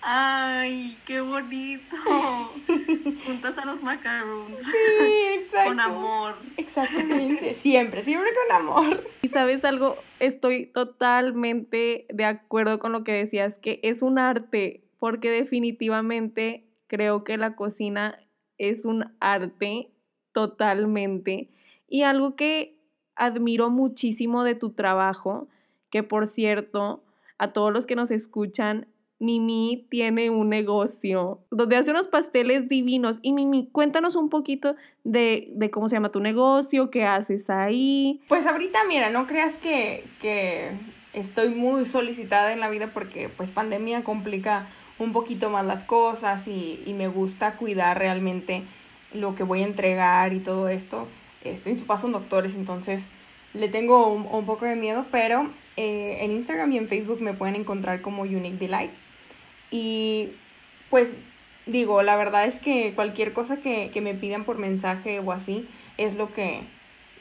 Ay, 0.01 0.97
qué 1.07 1.21
bonito. 1.21 1.97
Juntas 3.27 3.59
a 3.59 3.65
los 3.65 3.83
macarons. 3.83 4.63
Sí, 4.63 5.25
exacto. 5.35 5.69
con 5.69 5.81
amor. 5.81 6.35
Exactamente, 6.57 7.55
siempre, 7.55 8.03
siempre 8.03 8.31
con 8.33 8.57
amor. 8.57 9.11
Y 9.23 9.29
sabes 9.29 9.65
algo, 9.65 9.97
estoy 10.21 10.67
totalmente 10.67 12.07
de 12.11 12.25
acuerdo 12.25 12.79
con 12.79 12.93
lo 12.93 13.05
que 13.05 13.13
decías, 13.13 13.59
que 13.59 13.81
es 13.83 14.03
un 14.03 14.19
arte, 14.19 14.85
porque 14.99 15.31
definitivamente 15.31 16.65
creo 16.87 17.25
que 17.25 17.37
la 17.37 17.57
cocina 17.57 18.19
es 18.57 18.85
un 18.85 19.13
arte 19.21 19.91
totalmente. 20.33 21.51
Y 21.89 22.03
algo 22.03 22.37
que 22.37 22.79
admiro 23.17 23.71
muchísimo 23.71 24.45
de 24.45 24.55
tu 24.55 24.71
trabajo, 24.71 25.49
que 25.91 26.03
por 26.03 26.27
cierto, 26.27 27.03
a 27.39 27.53
todos 27.53 27.73
los 27.73 27.87
que 27.87 27.97
nos 27.97 28.11
escuchan, 28.11 28.87
Mimi 29.19 29.87
tiene 29.91 30.31
un 30.31 30.49
negocio 30.49 31.41
donde 31.51 31.77
hace 31.77 31.91
unos 31.91 32.07
pasteles 32.07 32.69
divinos. 32.69 33.19
Y 33.23 33.33
Mimi, 33.33 33.69
cuéntanos 33.73 34.17
un 34.17 34.29
poquito 34.29 34.77
de, 35.05 35.51
de, 35.53 35.71
cómo 35.71 35.89
se 35.89 35.97
llama 35.97 36.11
tu 36.11 36.21
negocio, 36.21 36.91
qué 36.91 37.05
haces 37.05 37.51
ahí. 37.51 38.21
Pues 38.29 38.47
ahorita, 38.47 38.81
mira, 38.89 39.11
no 39.11 39.27
creas 39.27 39.57
que, 39.57 40.05
que 40.21 40.73
estoy 41.13 41.51
muy 41.51 41.85
solicitada 41.85 42.53
en 42.53 42.61
la 42.61 42.71
vida 42.71 42.93
porque 42.93 43.29
pues 43.29 43.51
pandemia 43.53 44.05
complica 44.05 44.69
un 44.99 45.13
poquito 45.13 45.51
más 45.51 45.65
las 45.65 45.85
cosas 45.85 46.49
y, 46.49 46.81
y 46.87 46.93
me 46.95 47.09
gusta 47.09 47.57
cuidar 47.57 47.99
realmente 47.99 48.65
lo 49.13 49.35
que 49.35 49.43
voy 49.43 49.63
a 49.63 49.67
entregar 49.67 50.33
y 50.33 50.41
todo 50.41 50.69
esto. 50.69 51.09
Este, 51.45 51.71
mis 51.71 51.83
papás 51.83 52.03
son 52.03 52.13
doctores, 52.13 52.55
entonces 52.55 53.09
le 53.55 53.69
tengo 53.69 54.09
un, 54.09 54.47
poco 54.47 54.65
de 54.67 54.77
miedo, 54.77 55.07
pero 55.11 55.51
eh, 55.81 56.25
en 56.25 56.33
Instagram 56.33 56.73
y 56.73 56.79
en 56.79 56.89
Facebook 56.89 57.23
me 57.23 57.35
pueden 57.35 57.55
encontrar 57.55 58.01
como 58.01 58.23
Unique 58.23 58.59
Delights. 58.59 59.13
Y 59.71 60.31
pues 60.91 61.13
digo, 61.67 62.03
la 62.03 62.17
verdad 62.17 62.47
es 62.47 62.59
que 62.59 62.95
cualquier 62.97 63.33
cosa 63.33 63.59
que, 63.59 63.91
que 63.93 64.01
me 64.01 64.13
pidan 64.13 64.45
por 64.45 64.59
mensaje 64.59 65.21
o 65.21 65.31
así 65.31 65.69
es 65.97 66.17
lo 66.17 66.33
que 66.33 66.63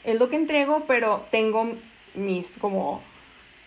es 0.02 0.18
lo 0.18 0.28
que 0.28 0.34
entrego, 0.34 0.86
pero 0.88 1.24
tengo 1.30 1.72
mis 2.14 2.58
como 2.58 3.00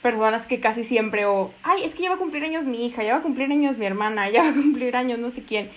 personas 0.02 0.46
que 0.46 0.60
casi 0.60 0.84
siempre 0.84 1.26
o 1.26 1.54
ay, 1.64 1.86
es 1.86 1.96
que 1.96 2.04
ya 2.04 2.10
va 2.10 2.16
a 2.16 2.20
cumplir 2.20 2.44
años 2.44 2.66
mi 2.66 2.86
hija, 2.86 3.02
ya 3.02 3.14
va 3.14 3.20
a 3.20 3.24
cumplir 3.24 3.50
años 3.50 3.78
mi 3.78 3.86
hermana, 3.86 4.30
ya 4.30 4.44
va 4.44 4.50
a 4.50 4.54
cumplir 4.54 4.98
años 4.98 5.20
no 5.20 5.30
sé 5.30 5.44
quién 5.44 5.70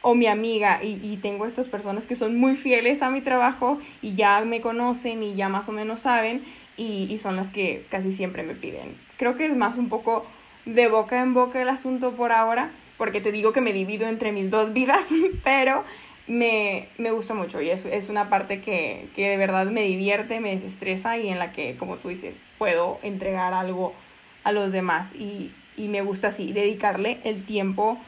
o 0.00 0.14
mi 0.14 0.26
amiga 0.26 0.80
y, 0.82 0.98
y, 1.02 1.18
tengo 1.18 1.44
estas 1.44 1.68
personas 1.68 2.06
que 2.06 2.14
son 2.14 2.38
muy 2.38 2.56
fieles 2.56 3.02
a 3.02 3.10
mi 3.10 3.20
trabajo 3.20 3.78
y 4.00 4.14
ya 4.14 4.42
me 4.42 4.60
conocen 4.60 5.22
y 5.22 5.34
ya 5.34 5.48
más 5.48 5.68
o 5.70 5.72
menos 5.72 6.00
saben 6.00 6.42
y, 6.76 7.06
y, 7.10 7.18
son 7.18 7.36
las 7.36 7.50
que 7.50 7.86
casi 7.90 8.12
siempre 8.12 8.42
me 8.42 8.54
piden. 8.54 8.96
Creo 9.16 9.36
que 9.36 9.46
es 9.46 9.56
más 9.56 9.78
un 9.78 9.88
poco 9.88 10.26
de 10.64 10.88
boca 10.88 11.20
en 11.20 11.34
boca 11.34 11.60
el 11.60 11.68
asunto 11.68 12.14
por 12.14 12.32
ahora, 12.32 12.70
porque 12.96 13.20
te 13.20 13.32
digo 13.32 13.52
que 13.52 13.60
me 13.60 13.72
divido 13.72 14.08
entre 14.08 14.32
mis 14.32 14.50
dos 14.50 14.72
vidas, 14.72 15.06
pero 15.44 15.84
me, 16.26 16.88
me 16.98 17.10
gusta 17.10 17.34
mucho 17.34 17.60
y 17.60 17.70
es, 17.70 17.84
es 17.84 18.08
una 18.08 18.30
parte 18.30 18.60
que, 18.60 19.08
que 19.14 19.28
de 19.28 19.36
verdad 19.36 19.66
me 19.66 19.82
divierte, 19.82 20.40
me 20.40 20.54
desestresa 20.54 21.18
y 21.18 21.28
en 21.28 21.38
la 21.38 21.52
que, 21.52 21.76
como 21.76 21.96
tú 21.96 22.08
dices, 22.08 22.42
puedo 22.58 22.98
entregar 23.02 23.52
algo 23.52 23.92
a 24.42 24.52
los 24.52 24.72
demás 24.72 25.14
y, 25.14 25.52
y 25.76 25.88
me 25.88 26.00
gusta 26.00 26.28
así, 26.28 26.52
dedicarle 26.52 27.20
el 27.24 27.44
tiempo 27.44 27.98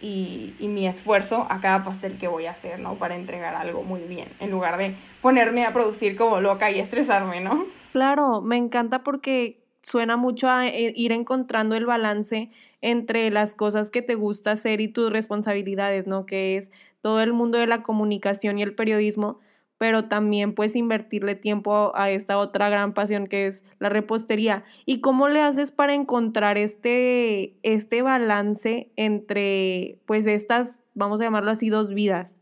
y, 0.00 0.54
y, 0.58 0.66
mi 0.66 0.88
esfuerzo 0.88 1.46
a 1.48 1.60
cada 1.60 1.84
pastel 1.84 2.18
que 2.18 2.26
voy 2.26 2.46
a 2.46 2.50
hacer, 2.50 2.80
¿no? 2.80 2.94
Para 2.94 3.14
entregar 3.14 3.54
algo 3.54 3.84
muy 3.84 4.00
bien, 4.00 4.28
en 4.40 4.50
lugar 4.50 4.76
de 4.76 4.96
ponerme 5.20 5.64
a 5.64 5.72
producir 5.72 6.16
como 6.16 6.40
loca 6.40 6.72
y 6.72 6.80
estresarme, 6.80 7.40
¿no? 7.40 7.66
Claro, 7.92 8.40
me 8.40 8.56
encanta 8.56 9.04
porque 9.04 9.62
suena 9.82 10.16
mucho 10.16 10.48
a 10.48 10.66
eh, 10.66 10.94
ir 10.96 11.12
encontrando 11.12 11.76
el 11.76 11.84
balance 11.84 12.50
entre 12.80 13.30
las 13.30 13.54
cosas 13.54 13.90
que 13.90 14.00
te 14.00 14.14
gusta 14.14 14.52
hacer 14.52 14.80
y 14.80 14.88
tus 14.88 15.12
responsabilidades, 15.12 16.06
¿no? 16.06 16.24
Que 16.24 16.56
es 16.56 16.70
todo 17.02 17.20
el 17.20 17.34
mundo 17.34 17.58
de 17.58 17.66
la 17.66 17.82
comunicación 17.82 18.58
y 18.58 18.62
el 18.62 18.74
periodismo, 18.74 19.40
pero 19.76 20.04
también 20.04 20.54
puedes 20.54 20.74
invertirle 20.74 21.34
tiempo 21.34 21.92
a 21.94 22.08
esta 22.08 22.38
otra 22.38 22.70
gran 22.70 22.94
pasión 22.94 23.26
que 23.26 23.46
es 23.46 23.62
la 23.78 23.90
repostería. 23.90 24.64
¿Y 24.86 25.02
cómo 25.02 25.28
le 25.28 25.42
haces 25.42 25.70
para 25.70 25.92
encontrar 25.92 26.56
este, 26.56 27.58
este 27.62 28.00
balance 28.00 28.90
entre, 28.96 29.98
pues, 30.06 30.26
estas, 30.26 30.80
vamos 30.94 31.20
a 31.20 31.24
llamarlo 31.24 31.50
así, 31.50 31.68
dos 31.68 31.92
vidas? 31.92 32.36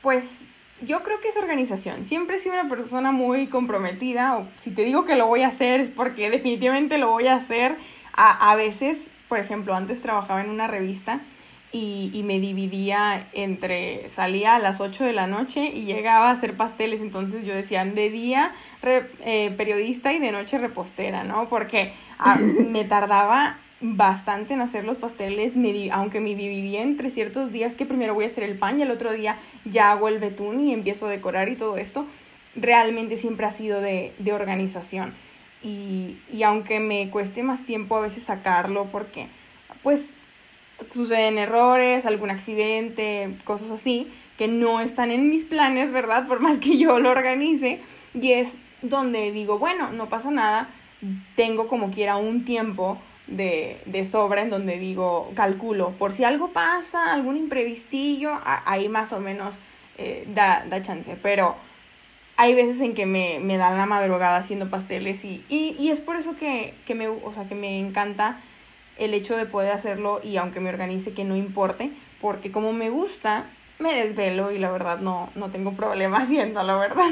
Pues 0.00 0.46
yo 0.84 1.02
creo 1.02 1.20
que 1.20 1.28
es 1.28 1.36
organización. 1.36 2.04
Siempre 2.04 2.36
he 2.36 2.38
sido 2.38 2.54
una 2.54 2.68
persona 2.68 3.12
muy 3.12 3.48
comprometida. 3.48 4.36
O 4.36 4.48
si 4.56 4.70
te 4.70 4.82
digo 4.82 5.04
que 5.04 5.16
lo 5.16 5.26
voy 5.26 5.42
a 5.42 5.48
hacer 5.48 5.80
es 5.80 5.90
porque 5.90 6.30
definitivamente 6.30 6.98
lo 6.98 7.08
voy 7.08 7.26
a 7.26 7.34
hacer. 7.34 7.76
A, 8.12 8.50
a 8.50 8.56
veces, 8.56 9.10
por 9.28 9.38
ejemplo, 9.38 9.74
antes 9.74 10.02
trabajaba 10.02 10.40
en 10.40 10.50
una 10.50 10.66
revista 10.66 11.20
y, 11.74 12.12
y, 12.14 12.22
me 12.22 12.38
dividía 12.38 13.28
entre, 13.32 14.08
salía 14.08 14.54
a 14.54 14.58
las 14.60 14.80
8 14.80 15.02
de 15.02 15.12
la 15.12 15.26
noche 15.26 15.64
y 15.64 15.86
llegaba 15.86 16.28
a 16.28 16.32
hacer 16.32 16.56
pasteles, 16.56 17.00
entonces 17.00 17.44
yo 17.44 17.52
decía, 17.52 17.84
de 17.84 18.10
día 18.10 18.52
eh, 18.84 19.52
periodista 19.56 20.12
y 20.12 20.20
de 20.20 20.30
noche 20.30 20.58
repostera, 20.58 21.24
¿no? 21.24 21.48
Porque 21.48 21.92
ah, 22.20 22.36
me 22.36 22.84
tardaba 22.84 23.58
bastante 23.86 24.54
en 24.54 24.62
hacer 24.62 24.84
los 24.84 24.96
pasteles, 24.96 25.52
aunque 25.92 26.18
me 26.18 26.34
dividía 26.34 26.80
entre 26.80 27.10
ciertos 27.10 27.52
días 27.52 27.76
que 27.76 27.84
primero 27.84 28.14
voy 28.14 28.24
a 28.24 28.28
hacer 28.28 28.42
el 28.42 28.56
pan 28.56 28.78
y 28.78 28.82
el 28.82 28.90
otro 28.90 29.12
día 29.12 29.38
ya 29.66 29.92
hago 29.92 30.08
el 30.08 30.18
betún 30.18 30.60
y 30.60 30.72
empiezo 30.72 31.06
a 31.06 31.10
decorar 31.10 31.50
y 31.50 31.56
todo 31.56 31.76
esto, 31.76 32.06
realmente 32.56 33.18
siempre 33.18 33.44
ha 33.44 33.52
sido 33.52 33.82
de, 33.82 34.14
de 34.18 34.32
organización. 34.32 35.12
Y, 35.62 36.16
y 36.32 36.44
aunque 36.44 36.80
me 36.80 37.10
cueste 37.10 37.42
más 37.42 37.66
tiempo 37.66 37.96
a 37.96 38.00
veces 38.00 38.22
sacarlo 38.22 38.86
porque 38.90 39.28
pues 39.82 40.16
suceden 40.90 41.36
errores, 41.36 42.06
algún 42.06 42.30
accidente, 42.30 43.36
cosas 43.44 43.70
así, 43.70 44.10
que 44.38 44.48
no 44.48 44.80
están 44.80 45.10
en 45.10 45.28
mis 45.28 45.44
planes, 45.44 45.92
¿verdad? 45.92 46.26
Por 46.26 46.40
más 46.40 46.58
que 46.58 46.78
yo 46.78 46.98
lo 47.00 47.10
organice. 47.10 47.80
Y 48.14 48.32
es 48.32 48.56
donde 48.80 49.30
digo, 49.30 49.58
bueno, 49.58 49.90
no 49.92 50.08
pasa 50.08 50.30
nada, 50.30 50.70
tengo 51.36 51.68
como 51.68 51.90
quiera 51.90 52.16
un 52.16 52.46
tiempo 52.46 52.98
de, 53.26 53.80
de 53.86 54.04
sobra 54.04 54.42
en 54.42 54.50
donde 54.50 54.78
digo, 54.78 55.30
calculo, 55.34 55.92
por 55.92 56.12
si 56.12 56.24
algo 56.24 56.52
pasa, 56.52 57.12
algún 57.12 57.36
imprevistillo, 57.36 58.40
ahí 58.44 58.88
más 58.88 59.12
o 59.12 59.20
menos 59.20 59.58
eh, 59.98 60.26
da, 60.28 60.64
da 60.68 60.82
chance. 60.82 61.16
Pero 61.22 61.56
hay 62.36 62.54
veces 62.54 62.80
en 62.80 62.94
que 62.94 63.06
me, 63.06 63.38
me 63.40 63.56
la 63.56 63.86
madrugada 63.86 64.36
haciendo 64.36 64.68
pasteles 64.68 65.24
y, 65.24 65.44
y, 65.48 65.88
es 65.90 66.00
por 66.00 66.16
eso 66.16 66.36
que, 66.36 66.74
que, 66.86 66.94
me, 66.94 67.08
o 67.08 67.32
sea, 67.32 67.48
que 67.48 67.54
me 67.54 67.78
encanta 67.78 68.40
el 68.98 69.14
hecho 69.14 69.36
de 69.36 69.46
poder 69.46 69.72
hacerlo 69.72 70.20
y 70.22 70.36
aunque 70.36 70.60
me 70.60 70.70
organice 70.70 71.12
que 71.12 71.24
no 71.24 71.36
importe, 71.36 71.90
porque 72.20 72.50
como 72.50 72.72
me 72.72 72.90
gusta, 72.90 73.44
me 73.78 73.94
desvelo 73.94 74.52
y 74.52 74.58
la 74.58 74.70
verdad 74.70 74.98
no, 74.98 75.30
no 75.34 75.50
tengo 75.50 75.72
problema 75.72 76.18
haciéndolo, 76.22 76.78
¿verdad? 76.78 77.10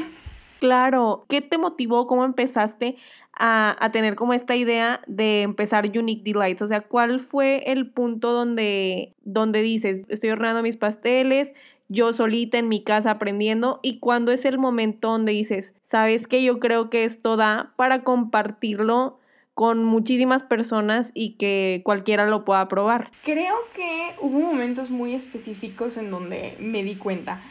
Claro, 0.63 1.25
¿qué 1.27 1.41
te 1.41 1.57
motivó? 1.57 2.07
¿Cómo 2.07 2.23
empezaste 2.23 2.95
a, 3.37 3.89
tener 3.91 4.15
como 4.15 4.31
esta 4.33 4.55
idea 4.55 5.01
de 5.07 5.41
empezar 5.41 5.91
Unique 5.93 6.23
Delights? 6.23 6.61
O 6.61 6.67
sea, 6.67 6.79
¿cuál 6.79 7.19
fue 7.19 7.69
el 7.69 7.91
punto 7.91 8.31
donde, 8.31 9.13
donde 9.25 9.61
dices, 9.61 10.03
estoy 10.07 10.29
horneando 10.29 10.63
mis 10.63 10.77
pasteles, 10.77 11.51
yo 11.89 12.13
solita 12.13 12.59
en 12.59 12.69
mi 12.69 12.81
casa 12.81 13.11
aprendiendo 13.11 13.81
y 13.83 13.99
cuándo 13.99 14.31
es 14.31 14.45
el 14.45 14.57
momento 14.57 15.09
donde 15.09 15.33
dices, 15.33 15.73
sabes 15.81 16.27
que 16.27 16.41
yo 16.43 16.61
creo 16.61 16.89
que 16.89 17.03
esto 17.03 17.35
da 17.35 17.73
para 17.75 18.05
compartirlo 18.05 19.19
con 19.53 19.83
muchísimas 19.83 20.43
personas 20.43 21.11
y 21.13 21.31
que 21.31 21.81
cualquiera 21.83 22.25
lo 22.25 22.45
pueda 22.45 22.69
probar. 22.69 23.11
Creo 23.21 23.55
que 23.75 24.13
hubo 24.21 24.39
momentos 24.39 24.91
muy 24.91 25.13
específicos 25.13 25.97
en 25.97 26.09
donde 26.09 26.55
me 26.61 26.83
di 26.83 26.95
cuenta. 26.95 27.41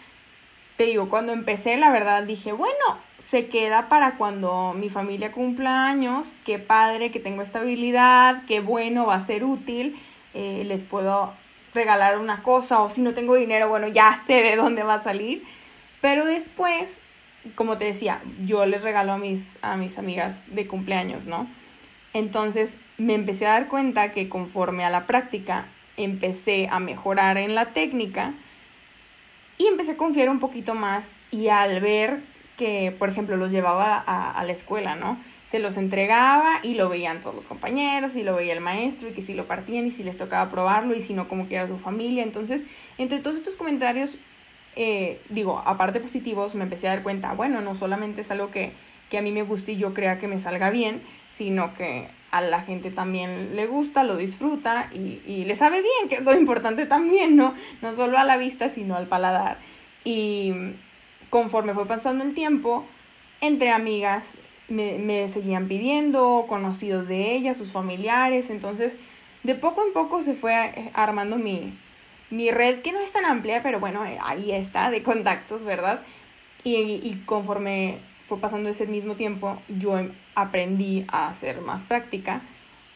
Te 0.77 0.85
digo, 0.85 1.09
cuando 1.09 1.33
empecé, 1.33 1.77
la 1.77 1.91
verdad 1.91 2.23
dije, 2.23 2.53
bueno, 2.53 2.99
se 3.25 3.49
queda 3.49 3.89
para 3.89 4.17
cuando 4.17 4.75
mi 4.75 4.89
familia 4.89 5.33
cumpla 5.33 5.87
años, 5.87 6.35
qué 6.45 6.59
padre 6.59 7.11
que 7.11 7.21
tengo 7.21 7.43
estabilidad, 7.43 8.43
qué 8.47 8.61
bueno, 8.61 9.07
va 9.07 9.15
a 9.15 9.21
ser 9.21 9.45
útil, 9.45 9.99
eh, 10.35 10.65
les 10.67 10.83
puedo 10.83 11.33
regalar 11.75 12.19
una 12.19 12.43
cosa 12.43 12.81
o 12.81 12.91
si 12.91 13.01
no 13.01 13.15
tengo 13.15 13.35
dinero, 13.35 13.69
bueno, 13.69 13.89
ya 13.89 14.19
sé 14.27 14.43
de 14.43 14.57
dónde 14.57 14.83
va 14.83 14.95
a 14.95 15.03
salir. 15.03 15.45
Pero 16.01 16.25
después, 16.25 17.01
como 17.55 17.79
te 17.79 17.85
decía, 17.85 18.21
yo 18.45 18.67
les 18.67 18.83
regalo 18.83 19.13
a 19.13 19.19
mis, 19.19 19.59
a 19.63 19.77
mis 19.77 19.99
amigas 19.99 20.47
de 20.49 20.67
cumpleaños, 20.67 21.27
¿no? 21.27 21.47
Entonces 22.13 22.75
me 22.99 23.15
empecé 23.15 23.47
a 23.47 23.53
dar 23.53 23.69
cuenta 23.69 24.13
que 24.13 24.29
conforme 24.29 24.85
a 24.85 24.91
la 24.91 25.07
práctica 25.07 25.67
empecé 25.97 26.69
a 26.71 26.81
mejorar 26.81 27.39
en 27.39 27.55
la 27.55 27.67
técnica 27.67 28.35
y 29.63 29.67
empecé 29.69 29.93
a 29.93 29.97
confiar 29.97 30.29
un 30.29 30.41
poquito 30.41 30.75
más 30.75 31.13
y 31.31 31.49
al 31.49 31.81
ver 31.81 32.23
que, 32.57 32.95
por 32.99 33.09
ejemplo, 33.09 33.37
los 33.37 33.51
llevaba 33.51 33.97
a, 33.97 34.45
la 34.45 34.53
escuela, 34.53 34.97
¿no? 34.97 35.19
Se 35.47 35.59
los 35.59 35.77
entregaba 35.77 36.61
y 36.63 36.75
lo 36.75 36.89
veían 36.89 37.21
todos 37.21 37.35
los 37.35 37.47
compañeros 37.47 38.17
y 38.17 38.23
lo 38.23 38.35
veía 38.35 38.55
el 38.55 38.61
maestro 38.61 39.09
y 39.09 39.13
que 39.13 39.23
si 39.23 39.35
lo 39.35 39.47
partían 39.47 39.87
y 39.87 39.91
si 39.91 40.03
les 40.03 40.17
tocaba 40.17 40.51
probarlo 40.51 40.95
y 40.95 41.01
si 41.01 41.15
no, 41.15 41.29
como 41.29 41.47
quiera 41.47 41.69
su 41.69 41.79
familia. 41.79 42.23
Entonces, 42.23 42.65
entre 42.99 43.21
todos 43.21 43.37
estos 43.37 43.57
comentarios, 43.57 44.19
eh, 44.77 45.21
digo, 45.29 45.63
aparte 45.65 46.01
positivos, 46.01 46.55
me 46.55 46.65
empecé 46.65 46.89
a 46.89 46.95
dar 46.95 47.03
cuenta, 47.03 47.35
bueno, 47.35 47.61
no 47.61 47.75
solamente 47.75 48.23
es 48.23 48.31
algo 48.31 48.51
que 48.51 48.73
que 49.13 49.19
a 49.19 49.23
mí 49.23 49.31
me 49.31 49.43
guste 49.43 49.73
y 49.73 49.77
yo 49.77 49.93
crea 49.93 50.19
que 50.19 50.27
me 50.27 50.39
salga 50.39 50.71
bien, 50.71 51.03
sino 51.29 51.75
que 51.75 52.09
a 52.33 52.41
la 52.41 52.63
gente 52.63 52.91
también 52.91 53.55
le 53.55 53.67
gusta, 53.67 54.05
lo 54.05 54.17
disfruta 54.17 54.89
y, 54.93 55.21
y 55.27 55.45
le 55.45 55.55
sabe 55.55 55.83
bien, 55.83 56.09
que 56.09 56.17
es 56.17 56.23
lo 56.23 56.35
importante 56.37 56.87
también, 56.87 57.37
¿no? 57.37 57.55
No 57.83 57.95
solo 57.95 58.19
a 58.19 58.25
la 58.25 58.39
vista, 58.39 58.71
sino 58.71 58.97
al 58.97 59.07
paladar. 59.07 59.59
Y 60.03 60.53
conforme 61.31 61.75
fue 61.75 61.87
pasando 61.87 62.25
el 62.25 62.35
tiempo, 62.35 62.85
entre 63.41 63.71
amigas 63.71 64.39
me, 64.69 64.99
me 64.99 65.29
seguían 65.29 65.69
pidiendo, 65.69 66.47
conocidos 66.49 67.07
de 67.07 67.35
ellas, 67.35 67.57
sus 67.57 67.71
familiares, 67.71 68.51
entonces 68.51 68.97
de 69.43 69.55
poco 69.55 69.85
en 69.87 69.93
poco 69.93 70.23
se 70.23 70.35
fue 70.35 70.91
armando 70.95 71.37
mi, 71.37 71.79
mi 72.31 72.51
red, 72.51 72.81
que 72.81 72.93
no 72.93 73.01
es 73.01 73.13
tan 73.13 73.27
amplia, 73.27 73.63
pero 73.63 73.79
bueno, 73.79 74.03
ahí 74.23 74.53
está, 74.53 74.91
de 74.91 75.03
contactos, 75.03 75.65
¿verdad? 75.65 76.01
Y, 76.65 76.77
y 76.77 77.23
conforme 77.27 77.99
pasando 78.39 78.69
ese 78.69 78.87
mismo 78.87 79.17
tiempo, 79.17 79.59
yo 79.69 79.99
em, 79.99 80.13
aprendí 80.35 81.05
a 81.09 81.29
hacer 81.29 81.61
más 81.61 81.83
práctica 81.83 82.43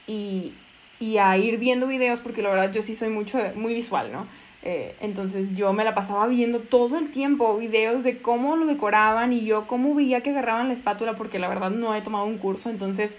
y, 0.07 0.55
y 0.99 1.19
a 1.19 1.37
ir 1.37 1.59
viendo 1.59 1.87
videos, 1.87 2.21
porque 2.21 2.43
la 2.43 2.51
verdad 2.51 2.73
yo 2.73 2.83
sí 2.83 2.95
soy 2.95 3.09
mucho, 3.09 3.39
muy 3.55 3.75
visual, 3.75 4.13
¿no? 4.13 4.27
Eh, 4.69 4.97
entonces 5.01 5.55
yo 5.55 5.73
me 5.73 5.85
la 5.85 5.95
pasaba 5.95 6.27
viendo 6.27 6.59
todo 6.59 6.99
el 6.99 7.13
tiempo 7.13 7.57
videos 7.57 8.03
de 8.03 8.21
cómo 8.21 8.57
lo 8.57 8.67
decoraban 8.67 9.33
y 9.33 9.45
yo 9.45 9.69
cómo 9.69 9.95
veía 9.95 10.23
que 10.23 10.31
agarraban 10.31 10.67
la 10.67 10.75
espátula, 10.75 11.15
porque 11.15 11.39
la 11.39 11.47
verdad 11.47 11.71
no 11.71 11.95
he 11.95 12.01
tomado 12.03 12.25
un 12.25 12.39
curso, 12.39 12.69
entonces 12.69 13.17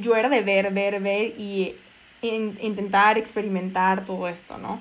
yo 0.00 0.16
era 0.16 0.30
de 0.30 0.40
ver, 0.40 0.72
ver, 0.72 1.00
ver 1.00 1.34
y 1.38 1.74
intentar 2.22 3.18
experimentar 3.18 4.06
todo 4.06 4.26
esto, 4.26 4.56
¿no? 4.56 4.80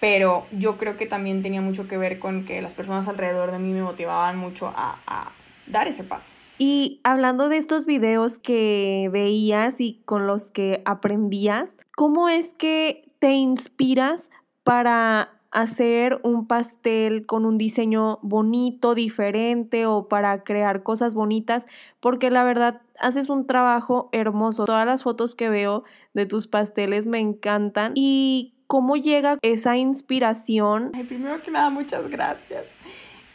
Pero 0.00 0.46
yo 0.52 0.76
creo 0.76 0.98
que 0.98 1.06
también 1.06 1.42
tenía 1.42 1.62
mucho 1.62 1.88
que 1.88 1.96
ver 1.96 2.18
con 2.18 2.44
que 2.44 2.60
las 2.60 2.74
personas 2.74 3.08
alrededor 3.08 3.50
de 3.50 3.58
mí 3.58 3.72
me 3.72 3.82
motivaban 3.82 4.36
mucho 4.36 4.72
a 4.76 5.32
dar 5.70 5.88
ese 5.88 6.04
paso. 6.04 6.32
Y 6.58 7.00
hablando 7.04 7.48
de 7.48 7.56
estos 7.56 7.86
videos 7.86 8.38
que 8.40 9.08
veías 9.12 9.80
y 9.80 10.02
con 10.04 10.26
los 10.26 10.50
que 10.50 10.82
aprendías, 10.84 11.76
¿cómo 11.96 12.28
es 12.28 12.48
que 12.58 13.12
te 13.20 13.32
inspiras 13.34 14.28
para 14.64 15.30
hacer 15.50 16.20
un 16.24 16.46
pastel 16.46 17.26
con 17.26 17.46
un 17.46 17.58
diseño 17.58 18.18
bonito, 18.22 18.94
diferente 18.94 19.86
o 19.86 20.08
para 20.08 20.42
crear 20.42 20.82
cosas 20.82 21.14
bonitas? 21.14 21.68
Porque 22.00 22.30
la 22.30 22.42
verdad 22.42 22.82
haces 22.98 23.28
un 23.28 23.46
trabajo 23.46 24.08
hermoso. 24.10 24.64
Todas 24.64 24.86
las 24.86 25.04
fotos 25.04 25.36
que 25.36 25.50
veo 25.50 25.84
de 26.12 26.26
tus 26.26 26.48
pasteles 26.48 27.06
me 27.06 27.20
encantan. 27.20 27.92
¿Y 27.94 28.54
cómo 28.66 28.96
llega 28.96 29.38
esa 29.42 29.76
inspiración? 29.76 30.90
Ay, 30.92 31.04
primero 31.04 31.40
que 31.40 31.52
nada, 31.52 31.70
muchas 31.70 32.08
gracias. 32.10 32.76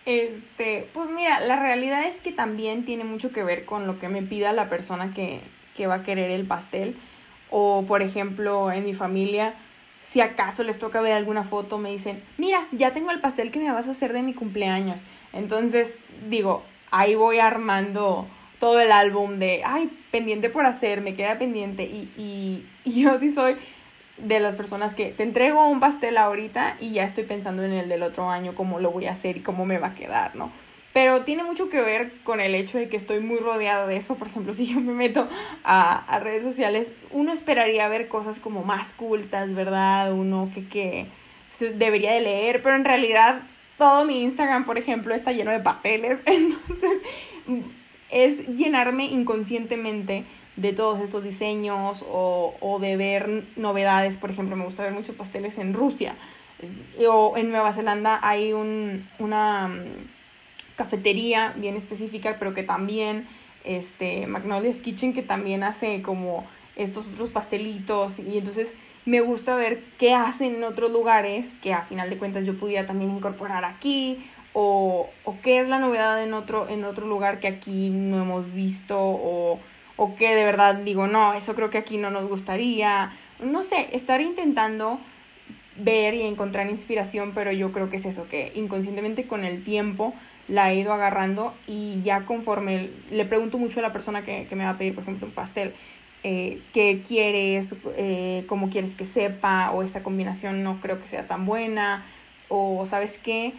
Este, 0.06 0.90
pues 0.94 1.10
mira, 1.10 1.40
la 1.40 1.60
realidad 1.60 2.06
es 2.06 2.20
que 2.20 2.32
también 2.32 2.84
tiene 2.84 3.04
mucho 3.04 3.32
que 3.32 3.44
ver 3.44 3.66
con 3.66 3.88
lo 3.88 4.00
que 4.00 4.10
me 4.10 4.22
pida 4.22 4.52
la 4.52 4.70
persona 4.70 5.14
que, 5.14 5.40
que 5.76 5.88
va 5.88 5.96
a 5.96 6.04
querer 6.04 6.32
el 6.32 6.46
pastel. 6.46 6.96
O, 7.50 7.86
por 7.88 8.02
ejemplo, 8.02 8.72
en 8.72 8.84
mi 8.84 8.94
familia, 8.94 9.54
si 10.02 10.20
acaso 10.20 10.64
les 10.64 10.80
toca 10.80 11.02
ver 11.02 11.14
alguna 11.14 11.44
foto, 11.44 11.78
me 11.78 11.92
dicen, 11.92 12.22
mira, 12.38 12.68
ya 12.72 12.92
tengo 12.94 13.12
el 13.12 13.22
pastel 13.22 13.52
que 13.52 13.60
me 13.60 13.72
vas 13.72 13.88
a 13.88 13.92
hacer 13.92 14.12
de 14.12 14.24
mi 14.24 14.34
cumpleaños. 14.34 15.00
Entonces, 15.32 15.98
digo, 16.30 16.64
ahí 16.92 17.16
voy 17.16 17.40
armando 17.40 18.28
todo 18.60 18.80
el 18.80 18.92
álbum 18.92 19.40
de, 19.40 19.62
ay, 19.66 19.90
pendiente 20.12 20.50
por 20.50 20.66
hacer, 20.66 21.02
me 21.02 21.16
queda 21.16 21.38
pendiente. 21.38 21.84
Y, 21.84 22.12
y, 22.18 22.66
y 22.90 23.02
yo 23.04 23.18
sí 23.18 23.32
soy 23.32 23.56
de 24.18 24.40
las 24.40 24.56
personas 24.56 24.94
que 24.94 25.12
te 25.12 25.24
entrego 25.24 25.68
un 25.68 25.80
pastel 25.80 26.18
ahorita 26.18 26.78
y 26.80 26.92
ya 26.92 27.04
estoy 27.04 27.24
pensando 27.24 27.64
en 27.64 27.74
el 27.74 27.90
del 27.90 28.04
otro 28.04 28.30
año, 28.30 28.54
cómo 28.56 28.80
lo 28.80 28.92
voy 28.92 29.08
a 29.08 29.14
hacer 29.14 29.38
y 29.38 29.42
cómo 29.42 29.66
me 29.66 29.80
va 29.80 29.88
a 29.88 29.96
quedar, 29.96 30.36
¿no? 30.36 30.52
Pero 30.94 31.24
tiene 31.24 31.44
mucho 31.44 31.70
que 31.70 31.82
ver 31.82 32.14
con 32.24 32.40
el 32.40 32.54
hecho 32.54 32.78
de 32.78 32.88
que 32.88 32.96
estoy 32.98 33.20
muy 33.20 33.40
rodeada 33.40 33.88
de 33.88 33.98
eso. 33.98 34.16
Por 34.16 34.28
ejemplo, 34.28 34.54
si 34.54 34.68
yo 34.68 34.80
me 34.80 34.94
meto 34.94 35.28
a, 35.64 35.94
a 36.06 36.20
redes 36.20 36.44
sociales, 36.44 36.94
uno 37.12 37.34
esperaría 37.34 37.88
ver 37.88 38.08
cosas 38.08 38.40
como 38.40 38.64
más 38.64 38.94
cultas, 38.94 39.54
¿verdad? 39.56 40.14
Uno 40.14 40.52
que, 40.54 40.68
que 40.68 41.08
se 41.50 41.72
debería 41.72 42.14
de 42.14 42.22
leer, 42.22 42.62
pero 42.62 42.76
en 42.76 42.86
realidad 42.86 43.42
todo 43.78 44.06
mi 44.06 44.24
Instagram, 44.24 44.66
por 44.66 44.78
ejemplo, 44.78 45.16
está 45.16 45.32
lleno 45.32 45.52
de 45.52 45.60
pasteles. 45.60 46.20
Entonces, 46.26 47.02
es 48.12 48.48
llenarme 48.48 49.06
inconscientemente 49.06 50.24
de 50.56 50.74
todos 50.74 51.00
estos 51.00 51.24
diseños 51.24 52.06
o, 52.08 52.56
o, 52.60 52.80
de 52.80 52.96
ver 52.96 53.44
novedades. 53.56 54.18
Por 54.18 54.30
ejemplo, 54.30 54.56
me 54.56 54.66
gusta 54.66 54.84
ver 54.84 54.94
muchos 54.94 55.16
pasteles 55.16 55.58
en 55.58 55.74
Rusia. 55.74 56.16
Eh, 57.00 57.08
o 57.08 57.36
en 57.38 57.50
Nueva 57.50 57.74
Zelanda 57.74 58.20
hay 58.22 58.54
un, 58.54 59.08
una 59.20 59.68
mm, 59.68 60.76
cafetería 60.76 61.54
bien 61.58 61.76
específica, 61.76 62.38
pero 62.38 62.54
que 62.54 62.64
también, 62.64 63.28
este, 63.64 64.28
Magnolia's 64.28 64.82
Kitchen, 64.82 65.14
que 65.14 65.24
también 65.24 65.64
hace 65.64 66.02
como 66.02 66.46
estos 66.76 67.08
otros 67.08 67.30
pastelitos. 67.30 68.20
Y 68.20 68.38
entonces 68.38 68.76
me 69.06 69.22
gusta 69.22 69.56
ver 69.56 69.84
qué 69.98 70.14
hacen 70.14 70.56
en 70.56 70.64
otros 70.64 70.92
lugares 70.92 71.56
que 71.64 71.74
a 71.74 71.84
final 71.84 72.10
de 72.10 72.18
cuentas 72.18 72.46
yo 72.46 72.58
pudiera 72.58 72.86
también 72.86 73.12
incorporar 73.12 73.66
aquí. 73.66 74.24
O, 74.56 75.10
o 75.24 75.36
qué 75.42 75.60
es 75.60 75.68
la 75.68 75.80
novedad 75.80 76.24
en 76.24 76.36
otro, 76.36 76.70
en 76.70 76.84
otro 76.84 77.08
lugar 77.08 77.40
que 77.40 77.48
aquí 77.48 77.90
no 77.90 78.22
hemos 78.22 78.54
visto 78.54 78.96
o 79.00 79.60
o 79.96 80.16
que 80.16 80.36
de 80.36 80.44
verdad 80.44 80.76
digo, 80.76 81.08
no, 81.08 81.34
eso 81.34 81.56
creo 81.56 81.70
que 81.70 81.78
aquí 81.78 81.98
no 81.98 82.10
nos 82.10 82.28
gustaría. 82.28 83.12
No 83.42 83.64
sé, 83.64 83.90
estar 83.94 84.22
intentando 84.22 85.00
ver 85.78 86.14
y 86.14 86.22
encontrar 86.24 86.70
inspiración, 86.70 87.32
pero 87.34 87.52
yo 87.52 87.72
creo 87.72 87.90
que 87.90 87.98
es 87.98 88.06
eso, 88.06 88.28
que 88.28 88.52
inconscientemente 88.56 89.26
con 89.26 89.44
el 89.44 89.64
tiempo 89.64 90.14
la 90.48 90.72
he 90.72 90.76
ido 90.76 90.94
agarrando 90.94 91.54
y 91.68 92.02
ya 92.04 92.26
conforme 92.26 92.90
le 93.12 93.26
pregunto 93.26 93.58
mucho 93.58 93.80
a 93.80 93.82
la 93.82 93.94
persona 93.94 94.24
que, 94.24 94.48
me 94.56 94.66
va 94.66 94.72
a 94.72 94.78
pedir, 94.78 94.94
por 94.94 95.04
ejemplo, 95.04 95.28
un 95.28 95.34
pastel, 95.34 95.74
eh, 96.24 96.62
qué 96.74 97.02
quieres, 97.06 97.76
eh, 97.98 98.44
cómo 98.48 98.70
quieres 98.70 98.96
que 98.96 99.06
sepa, 99.06 99.72
o 99.72 99.84
esta 99.84 100.04
combinación 100.04 100.64
no 100.64 100.80
creo 100.82 101.02
que 101.02 101.08
sea 101.08 101.28
tan 101.28 101.46
buena, 101.46 102.06
o 102.50 102.86
sabes 102.86 103.18
qué, 103.18 103.54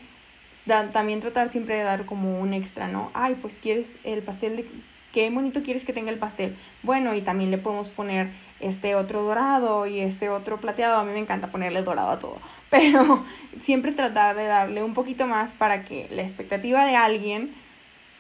también 0.93 1.21
tratar 1.21 1.51
siempre 1.51 1.75
de 1.75 1.83
dar 1.83 2.07
como 2.07 2.41
un 2.41 2.55
extra, 2.55 2.89
¿no? 2.89 3.11
Ay, 3.13 3.37
pues 3.41 3.59
quieres 3.59 3.99
el 4.05 4.23
pastel 4.23 4.57
de 4.57 4.67
qué 5.15 5.31
bonito 5.31 5.63
quieres 5.63 5.85
que 5.85 5.93
tenga 5.93 6.11
el 6.11 6.19
pastel. 6.19 6.57
Bueno, 6.83 7.15
y 7.15 7.21
también 7.21 7.53
le 7.53 7.59
podemos 7.59 7.89
poner 7.89 8.33
este 8.59 8.97
otro 8.97 9.23
dorado 9.23 9.87
y 9.87 10.01
este 10.01 10.29
otro 10.29 10.61
plateado. 10.61 10.99
A 10.99 11.05
mí 11.05 11.13
me 11.13 11.21
encanta 11.21 11.53
ponerle 11.53 11.85
dorado 11.85 12.09
a 12.09 12.19
todo. 12.19 12.35
Pero 12.71 13.25
siempre 13.61 13.93
tratar 13.93 14.35
de 14.35 14.47
darle 14.47 14.83
un 14.83 14.93
poquito 14.93 15.29
más 15.29 15.55
para 15.55 15.85
que 15.85 16.09
la 16.11 16.23
expectativa 16.23 16.85
de 16.85 16.97
alguien 16.97 17.55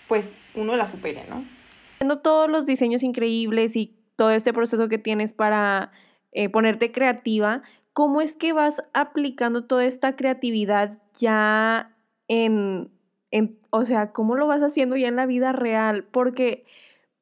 pues 0.06 0.36
uno 0.54 0.76
la 0.76 0.86
supere, 0.86 1.24
¿no? 1.28 1.44
Viendo 1.98 2.20
todos 2.20 2.48
los 2.48 2.64
diseños 2.64 3.02
increíbles 3.02 3.74
y 3.74 3.96
todo 4.14 4.30
este 4.30 4.52
proceso 4.52 4.88
que 4.88 4.98
tienes 4.98 5.32
para 5.32 5.90
eh, 6.30 6.48
ponerte 6.48 6.92
creativa, 6.92 7.62
¿cómo 7.92 8.20
es 8.20 8.36
que 8.36 8.52
vas 8.52 8.84
aplicando 8.92 9.64
toda 9.64 9.84
esta 9.84 10.14
creatividad 10.14 10.98
ya 11.18 11.90
en, 12.28 12.90
en, 13.32 13.58
o 13.70 13.84
sea, 13.84 14.12
cómo 14.12 14.36
lo 14.36 14.46
vas 14.46 14.62
haciendo 14.62 14.94
ya 14.94 15.08
en 15.08 15.16
la 15.16 15.26
vida 15.26 15.50
real? 15.52 16.04
Porque 16.04 16.64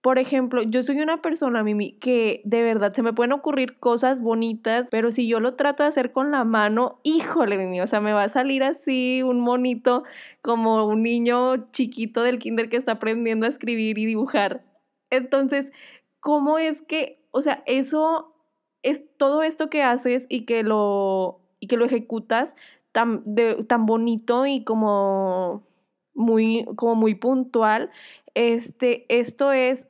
por 0.02 0.18
ejemplo, 0.18 0.62
yo 0.62 0.82
soy 0.82 1.00
una 1.00 1.22
persona, 1.22 1.62
Mimi, 1.62 1.92
que 1.92 2.42
de 2.44 2.62
verdad 2.62 2.92
se 2.92 3.02
me 3.02 3.12
pueden 3.12 3.32
ocurrir 3.32 3.78
cosas 3.78 4.20
bonitas, 4.20 4.88
pero 4.90 5.12
si 5.12 5.28
yo 5.28 5.38
lo 5.38 5.54
trato 5.54 5.84
de 5.84 5.90
hacer 5.90 6.10
con 6.10 6.32
la 6.32 6.42
mano, 6.42 6.98
híjole, 7.04 7.56
Mimi, 7.56 7.80
o 7.80 7.86
sea, 7.86 8.00
me 8.00 8.12
va 8.12 8.24
a 8.24 8.28
salir 8.28 8.64
así 8.64 9.22
un 9.22 9.38
monito 9.38 10.02
como 10.42 10.86
un 10.86 11.04
niño 11.04 11.70
chiquito 11.70 12.24
del 12.24 12.40
kinder 12.40 12.68
que 12.68 12.76
está 12.76 12.92
aprendiendo 12.92 13.46
a 13.46 13.48
escribir 13.48 13.96
y 13.96 14.06
dibujar. 14.06 14.64
Entonces, 15.08 15.70
¿cómo 16.18 16.58
es 16.58 16.82
que, 16.82 17.24
o 17.30 17.40
sea, 17.40 17.62
eso 17.66 18.34
es 18.82 19.04
todo 19.16 19.44
esto 19.44 19.70
que 19.70 19.84
haces 19.84 20.26
y 20.28 20.46
que 20.46 20.64
lo, 20.64 21.42
y 21.60 21.68
que 21.68 21.76
lo 21.76 21.84
ejecutas 21.84 22.56
tan, 22.90 23.24
tan 23.68 23.86
bonito 23.86 24.46
y 24.46 24.64
como 24.64 25.64
muy, 26.12 26.66
como 26.74 26.96
muy 26.96 27.14
puntual? 27.14 27.92
Este, 28.34 29.06
esto 29.08 29.52
es 29.52 29.86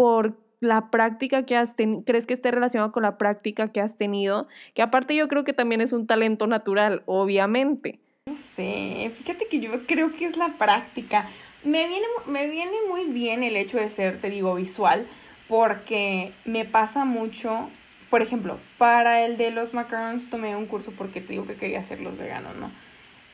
por 0.00 0.34
la 0.60 0.90
práctica 0.90 1.44
que 1.44 1.56
has 1.56 1.76
tenido, 1.76 2.04
crees 2.06 2.26
que 2.26 2.32
esté 2.32 2.50
relacionado 2.50 2.90
con 2.90 3.02
la 3.02 3.18
práctica 3.18 3.70
que 3.70 3.82
has 3.82 3.98
tenido, 3.98 4.48
que 4.72 4.80
aparte 4.80 5.14
yo 5.14 5.28
creo 5.28 5.44
que 5.44 5.52
también 5.52 5.82
es 5.82 5.92
un 5.92 6.06
talento 6.06 6.46
natural, 6.46 7.02
obviamente. 7.04 8.00
No 8.24 8.34
sé, 8.34 9.12
fíjate 9.14 9.46
que 9.48 9.60
yo 9.60 9.86
creo 9.86 10.14
que 10.14 10.24
es 10.24 10.38
la 10.38 10.56
práctica. 10.56 11.28
Me 11.64 11.86
viene, 11.86 12.06
me 12.26 12.48
viene 12.48 12.72
muy 12.88 13.04
bien 13.08 13.42
el 13.42 13.56
hecho 13.56 13.76
de 13.76 13.90
ser, 13.90 14.22
te 14.22 14.30
digo, 14.30 14.54
visual, 14.54 15.06
porque 15.48 16.32
me 16.46 16.64
pasa 16.64 17.04
mucho, 17.04 17.68
por 18.08 18.22
ejemplo, 18.22 18.58
para 18.78 19.26
el 19.26 19.36
de 19.36 19.50
los 19.50 19.74
macarons 19.74 20.30
tomé 20.30 20.56
un 20.56 20.64
curso 20.64 20.92
porque 20.96 21.20
te 21.20 21.34
digo 21.34 21.46
que 21.46 21.56
quería 21.56 21.80
hacerlos 21.80 22.16
veganos, 22.16 22.56
¿no? 22.56 22.70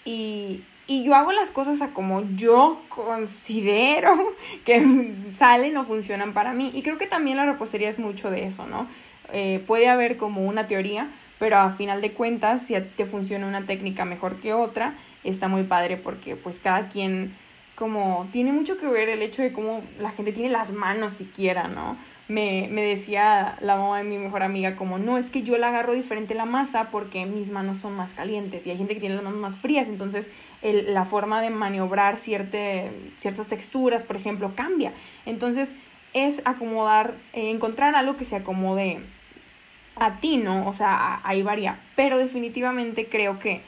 Y, 0.05 0.65
y 0.87 1.03
yo 1.03 1.15
hago 1.15 1.33
las 1.33 1.51
cosas 1.51 1.83
a 1.83 1.89
como 1.89 2.23
yo 2.37 2.81
considero 2.89 4.13
que 4.65 5.13
salen 5.37 5.77
o 5.77 5.85
funcionan 5.85 6.33
para 6.33 6.53
mí. 6.53 6.71
Y 6.75 6.83
creo 6.83 6.99
que 6.99 7.07
también 7.07 7.37
la 7.37 7.47
repostería 7.47 7.91
es 7.91 7.99
mucho 7.99 8.31
de 8.31 8.45
eso, 8.45 8.67
¿no? 8.67 8.87
Eh, 9.33 9.63
puede 9.67 9.89
haber 9.89 10.17
como 10.17 10.45
una 10.47 10.69
teoría, 10.69 11.11
pero 11.39 11.57
a 11.57 11.73
final 11.73 12.01
de 12.01 12.13
cuentas, 12.13 12.63
si 12.63 12.75
te 12.81 13.05
funciona 13.05 13.47
una 13.47 13.67
técnica 13.67 14.05
mejor 14.05 14.41
que 14.41 14.55
otra, 14.55 14.95
está 15.25 15.49
muy 15.49 15.65
padre 15.65 15.97
porque 15.97 16.37
pues 16.37 16.61
cada 16.61 16.89
quien 16.89 17.35
como 17.75 18.27
tiene 18.33 18.53
mucho 18.53 18.79
que 18.79 18.87
ver 18.87 19.09
el 19.09 19.23
hecho 19.23 19.43
de 19.43 19.53
cómo 19.53 19.83
la 20.01 20.11
gente 20.11 20.33
tiene 20.33 20.49
las 20.49 20.73
manos 20.73 21.13
siquiera, 21.13 21.69
¿no? 21.69 21.97
Me, 22.29 22.69
me 22.71 22.83
decía 22.83 23.57
la 23.61 23.77
mamá 23.77 23.99
de 23.99 24.05
mi 24.05 24.19
mejor 24.19 24.43
amiga 24.43 24.75
como, 24.75 24.99
no, 24.99 25.17
es 25.17 25.31
que 25.31 25.43
yo 25.43 25.57
la 25.59 25.69
agarro 25.69 25.93
diferente 25.95 26.35
la 26.35 26.45
masa 26.45 26.91
porque 26.91 27.25
mis 27.25 27.51
manos 27.51 27.79
son 27.79 27.95
más 27.95 28.15
calientes 28.15 28.67
y 28.67 28.71
hay 28.71 28.79
gente 28.79 28.95
que 28.95 29.01
tiene 29.01 29.15
las 29.15 29.25
manos 29.25 29.39
más 29.39 29.59
frías, 29.59 29.89
entonces 29.89 30.29
el, 30.63 30.93
la 30.93 31.05
forma 31.05 31.41
de 31.41 31.51
maniobrar 31.51 32.17
cierte, 32.17 32.91
ciertas 33.19 33.47
texturas, 33.47 34.03
por 34.03 34.17
ejemplo, 34.17 34.53
cambia. 34.57 34.93
Entonces 35.25 35.75
es 36.15 36.43
acomodar, 36.45 37.15
eh, 37.33 37.51
encontrar 37.51 37.95
algo 37.95 38.17
que 38.17 38.25
se 38.25 38.37
acomode 38.37 39.01
a 39.97 40.19
ti, 40.21 40.39
¿no? 40.39 40.67
O 40.67 40.73
sea, 40.73 41.21
ahí 41.25 41.43
varía, 41.43 41.79
pero 41.95 42.19
definitivamente 42.19 43.09
creo 43.09 43.39
que 43.39 43.63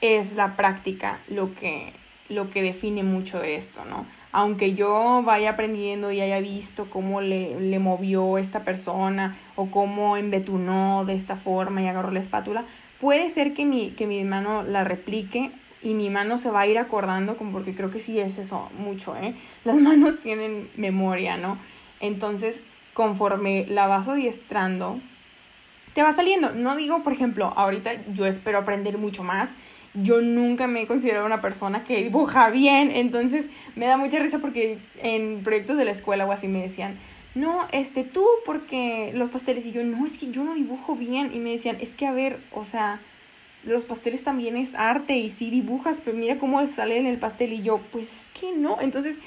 es 0.00 0.34
la 0.34 0.54
práctica 0.54 1.20
lo 1.28 1.54
que, 1.54 1.92
lo 2.28 2.50
que 2.50 2.62
define 2.62 3.02
mucho 3.02 3.40
de 3.40 3.56
esto, 3.56 3.84
¿no? 3.84 4.06
Aunque 4.34 4.74
yo 4.74 5.22
vaya 5.24 5.50
aprendiendo 5.50 6.10
y 6.10 6.20
haya 6.20 6.40
visto 6.40 6.90
cómo 6.90 7.20
le, 7.20 7.60
le 7.60 7.78
movió 7.78 8.36
esta 8.36 8.64
persona 8.64 9.36
o 9.54 9.70
cómo 9.70 10.16
embetunó 10.16 11.04
de 11.04 11.14
esta 11.14 11.36
forma 11.36 11.82
y 11.82 11.86
agarró 11.86 12.10
la 12.10 12.18
espátula, 12.18 12.64
puede 13.00 13.30
ser 13.30 13.54
que 13.54 13.64
mi, 13.64 13.92
que 13.92 14.08
mi 14.08 14.24
mano 14.24 14.64
la 14.64 14.82
replique 14.82 15.52
y 15.84 15.94
mi 15.94 16.10
mano 16.10 16.36
se 16.36 16.50
va 16.50 16.62
a 16.62 16.66
ir 16.66 16.78
acordando, 16.78 17.36
como 17.36 17.52
porque 17.52 17.76
creo 17.76 17.92
que 17.92 18.00
sí 18.00 18.18
es 18.18 18.38
eso 18.38 18.70
mucho, 18.76 19.16
¿eh? 19.16 19.36
Las 19.62 19.76
manos 19.80 20.18
tienen 20.18 20.68
memoria, 20.76 21.36
¿no? 21.36 21.56
Entonces, 22.00 22.60
conforme 22.92 23.66
la 23.68 23.86
vas 23.86 24.08
adiestrando, 24.08 24.98
te 25.92 26.02
va 26.02 26.12
saliendo. 26.12 26.52
No 26.54 26.74
digo, 26.74 27.04
por 27.04 27.12
ejemplo, 27.12 27.52
ahorita 27.54 27.92
yo 28.12 28.26
espero 28.26 28.58
aprender 28.58 28.98
mucho 28.98 29.22
más 29.22 29.50
yo 29.94 30.20
nunca 30.20 30.66
me 30.66 30.82
he 30.82 30.86
considerado 30.86 31.24
una 31.24 31.40
persona 31.40 31.84
que 31.84 32.02
dibuja 32.02 32.50
bien, 32.50 32.90
entonces 32.90 33.46
me 33.76 33.86
da 33.86 33.96
mucha 33.96 34.18
risa 34.18 34.38
porque 34.40 34.78
en 34.98 35.42
proyectos 35.44 35.76
de 35.76 35.84
la 35.84 35.92
escuela 35.92 36.26
o 36.26 36.32
así 36.32 36.48
me 36.48 36.62
decían, 36.62 36.98
no, 37.34 37.66
este, 37.72 38.04
tú, 38.04 38.24
porque 38.44 39.12
los 39.14 39.28
pasteles, 39.28 39.66
y 39.66 39.72
yo, 39.72 39.82
no, 39.84 40.04
es 40.06 40.18
que 40.18 40.30
yo 40.30 40.44
no 40.44 40.54
dibujo 40.54 40.94
bien, 40.96 41.30
y 41.32 41.38
me 41.38 41.50
decían, 41.50 41.78
es 41.80 41.94
que 41.94 42.06
a 42.06 42.12
ver, 42.12 42.38
o 42.52 42.64
sea, 42.64 43.00
los 43.64 43.84
pasteles 43.84 44.22
también 44.22 44.56
es 44.56 44.74
arte 44.74 45.16
y 45.16 45.30
sí 45.30 45.50
dibujas, 45.50 46.00
pero 46.04 46.16
mira 46.16 46.38
cómo 46.38 46.64
sale 46.66 46.98
en 46.98 47.06
el 47.06 47.18
pastel, 47.18 47.52
y 47.52 47.62
yo, 47.62 47.78
pues 47.90 48.06
es 48.06 48.40
que 48.40 48.52
no, 48.52 48.80
entonces, 48.80 49.18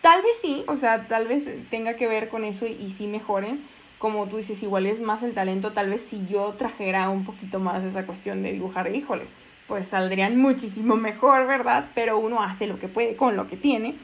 tal 0.00 0.22
vez 0.22 0.32
sí, 0.40 0.64
o 0.66 0.76
sea, 0.76 1.06
tal 1.06 1.28
vez 1.28 1.48
tenga 1.70 1.94
que 1.94 2.08
ver 2.08 2.28
con 2.28 2.44
eso 2.44 2.66
y, 2.66 2.72
y 2.72 2.90
sí 2.90 3.06
mejoren, 3.06 3.60
como 3.98 4.26
tú 4.26 4.38
dices, 4.38 4.60
igual 4.64 4.86
es 4.86 5.00
más 5.00 5.22
el 5.22 5.32
talento, 5.32 5.72
tal 5.72 5.90
vez 5.90 6.02
si 6.08 6.26
yo 6.26 6.54
trajera 6.54 7.08
un 7.08 7.24
poquito 7.24 7.60
más 7.60 7.84
esa 7.84 8.04
cuestión 8.04 8.42
de 8.42 8.52
dibujar, 8.52 8.92
híjole, 8.92 9.26
pues 9.66 9.88
saldrían 9.88 10.36
muchísimo 10.36 10.96
mejor, 10.96 11.46
¿verdad? 11.46 11.88
Pero 11.94 12.18
uno 12.18 12.42
hace 12.42 12.66
lo 12.66 12.78
que 12.78 12.88
puede 12.88 13.16
con 13.16 13.36
lo 13.36 13.46
que 13.46 13.56
tiene. 13.56 13.94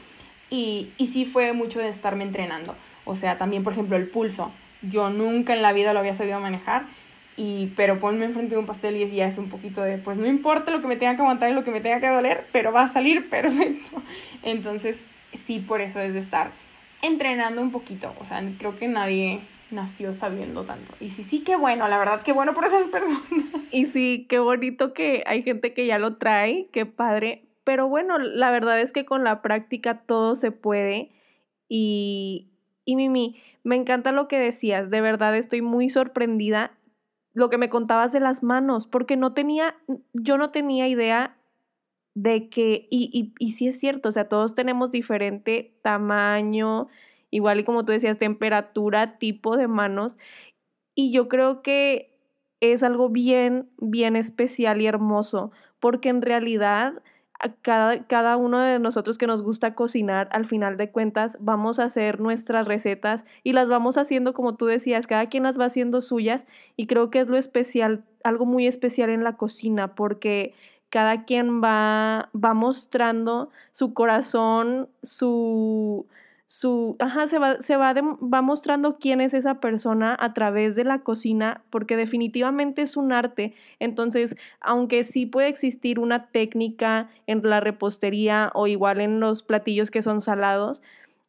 Y, 0.49 0.91
y 0.97 1.07
sí 1.07 1.25
fue 1.25 1.53
mucho 1.53 1.79
de 1.79 1.89
estarme 1.89 2.23
entrenando. 2.23 2.75
O 3.05 3.15
sea, 3.15 3.37
también, 3.37 3.63
por 3.63 3.73
ejemplo, 3.73 3.95
el 3.97 4.07
pulso. 4.07 4.51
Yo 4.81 5.09
nunca 5.09 5.53
en 5.53 5.61
la 5.61 5.73
vida 5.73 5.93
lo 5.93 5.99
había 5.99 6.15
sabido 6.15 6.39
manejar. 6.39 6.85
Y, 7.37 7.71
pero 7.77 7.99
ponme 7.99 8.25
enfrente 8.25 8.55
de 8.55 8.59
un 8.59 8.65
pastel 8.65 8.97
y 8.97 9.07
ya 9.07 9.25
es 9.25 9.37
un 9.37 9.47
poquito 9.47 9.81
de, 9.81 9.97
pues 9.97 10.17
no 10.17 10.25
importa 10.25 10.71
lo 10.71 10.81
que 10.81 10.87
me 10.87 10.97
tenga 10.97 11.15
que 11.15 11.21
aguantar 11.21 11.49
y 11.49 11.53
lo 11.53 11.63
que 11.63 11.71
me 11.71 11.79
tenga 11.79 12.01
que 12.01 12.09
doler, 12.09 12.45
pero 12.51 12.73
va 12.73 12.83
a 12.83 12.91
salir 12.91 13.29
perfecto. 13.31 14.03
Entonces, 14.43 15.05
sí, 15.45 15.59
por 15.59 15.79
eso 15.79 16.01
es 16.01 16.13
de 16.13 16.19
estar 16.19 16.51
entrenando 17.01 17.61
un 17.61 17.71
poquito. 17.71 18.13
O 18.19 18.25
sea, 18.25 18.43
creo 18.57 18.77
que 18.77 18.89
nadie, 18.89 19.39
nació 19.71 20.13
sabiendo 20.13 20.63
tanto. 20.63 20.93
Y 20.99 21.09
sí, 21.09 21.23
sí, 21.23 21.43
qué 21.43 21.55
bueno, 21.55 21.87
la 21.87 21.97
verdad, 21.97 22.21
qué 22.21 22.33
bueno 22.33 22.53
por 22.53 22.65
esas 22.65 22.87
personas. 22.87 23.23
Y 23.71 23.85
sí, 23.85 24.25
qué 24.27 24.39
bonito 24.39 24.93
que 24.93 25.23
hay 25.27 25.43
gente 25.43 25.73
que 25.73 25.85
ya 25.85 25.99
lo 25.99 26.17
trae, 26.17 26.67
qué 26.71 26.85
padre. 26.85 27.45
Pero 27.63 27.87
bueno, 27.87 28.17
la 28.17 28.49
verdad 28.51 28.79
es 28.79 28.91
que 28.91 29.05
con 29.05 29.23
la 29.23 29.41
práctica 29.41 30.01
todo 30.01 30.35
se 30.35 30.51
puede. 30.51 31.11
Y, 31.67 32.49
y 32.83 32.95
Mimi, 32.95 33.39
me 33.63 33.75
encanta 33.75 34.11
lo 34.11 34.27
que 34.27 34.39
decías, 34.39 34.89
de 34.89 35.01
verdad 35.01 35.35
estoy 35.35 35.61
muy 35.61 35.89
sorprendida 35.89 36.71
lo 37.33 37.49
que 37.49 37.57
me 37.57 37.69
contabas 37.69 38.11
de 38.11 38.19
las 38.19 38.41
manos, 38.41 38.87
porque 38.87 39.15
no 39.15 39.33
tenía, 39.33 39.75
yo 40.13 40.37
no 40.37 40.49
tenía 40.49 40.87
idea 40.87 41.37
de 42.15 42.49
que, 42.49 42.87
y, 42.89 43.09
y, 43.13 43.33
y 43.37 43.51
sí 43.51 43.67
es 43.67 43.79
cierto, 43.79 44.09
o 44.09 44.11
sea, 44.11 44.27
todos 44.27 44.55
tenemos 44.55 44.91
diferente 44.91 45.77
tamaño, 45.83 46.87
igual 47.31 47.59
y 47.59 47.63
como 47.63 47.85
tú 47.85 47.91
decías, 47.91 48.17
temperatura, 48.17 49.17
tipo 49.17 49.57
de 49.57 49.67
manos. 49.67 50.17
Y 50.95 51.11
yo 51.11 51.27
creo 51.27 51.61
que 51.61 52.17
es 52.59 52.83
algo 52.83 53.09
bien, 53.09 53.69
bien 53.77 54.15
especial 54.15 54.81
y 54.81 54.87
hermoso, 54.87 55.51
porque 55.79 56.09
en 56.09 56.21
realidad 56.21 57.01
cada, 57.61 58.05
cada 58.05 58.35
uno 58.35 58.59
de 58.59 58.79
nosotros 58.79 59.17
que 59.17 59.27
nos 59.27 59.41
gusta 59.41 59.73
cocinar, 59.73 60.27
al 60.33 60.45
final 60.45 60.75
de 60.75 60.91
cuentas, 60.91 61.37
vamos 61.39 61.79
a 61.79 61.85
hacer 61.85 62.19
nuestras 62.19 62.67
recetas 62.67 63.23
y 63.43 63.53
las 63.53 63.69
vamos 63.69 63.97
haciendo 63.97 64.33
como 64.33 64.55
tú 64.55 64.65
decías, 64.65 65.07
cada 65.07 65.27
quien 65.27 65.43
las 65.43 65.59
va 65.59 65.65
haciendo 65.65 66.01
suyas 66.01 66.47
y 66.75 66.87
creo 66.87 67.09
que 67.09 67.19
es 67.19 67.29
lo 67.29 67.37
especial, 67.37 68.03
algo 68.23 68.45
muy 68.45 68.67
especial 68.67 69.09
en 69.09 69.23
la 69.23 69.37
cocina, 69.37 69.95
porque 69.95 70.53
cada 70.89 71.23
quien 71.23 71.63
va, 71.63 72.29
va 72.35 72.53
mostrando 72.53 73.51
su 73.71 73.93
corazón, 73.93 74.89
su, 75.01 76.07
su, 76.51 76.95
ajá, 76.97 77.27
se 77.27 77.37
va, 77.37 77.61
se 77.61 77.77
va, 77.77 77.93
va 77.93 78.41
mostrando 78.41 78.97
quién 78.97 79.21
es 79.21 79.35
esa 79.35 79.59
persona 79.59 80.17
a 80.19 80.33
través 80.33 80.73
de 80.75 80.83
la 80.83 81.03
cocina, 81.03 81.63
porque 81.69 81.95
definitivamente 81.95 82.81
es 82.81 82.97
un 82.97 83.13
arte. 83.13 83.53
Entonces, 83.77 84.35
aunque 84.59 85.03
sí 85.03 85.27
puede 85.27 85.47
existir 85.47 85.99
una 85.99 86.31
técnica 86.31 87.11
en 87.27 87.47
la 87.47 87.59
repostería 87.59 88.49
o 88.55 88.65
igual 88.65 88.99
en 88.99 89.19
los 89.19 89.43
platillos 89.43 89.91
que 89.91 90.01
son 90.01 90.21
salados, 90.21 90.81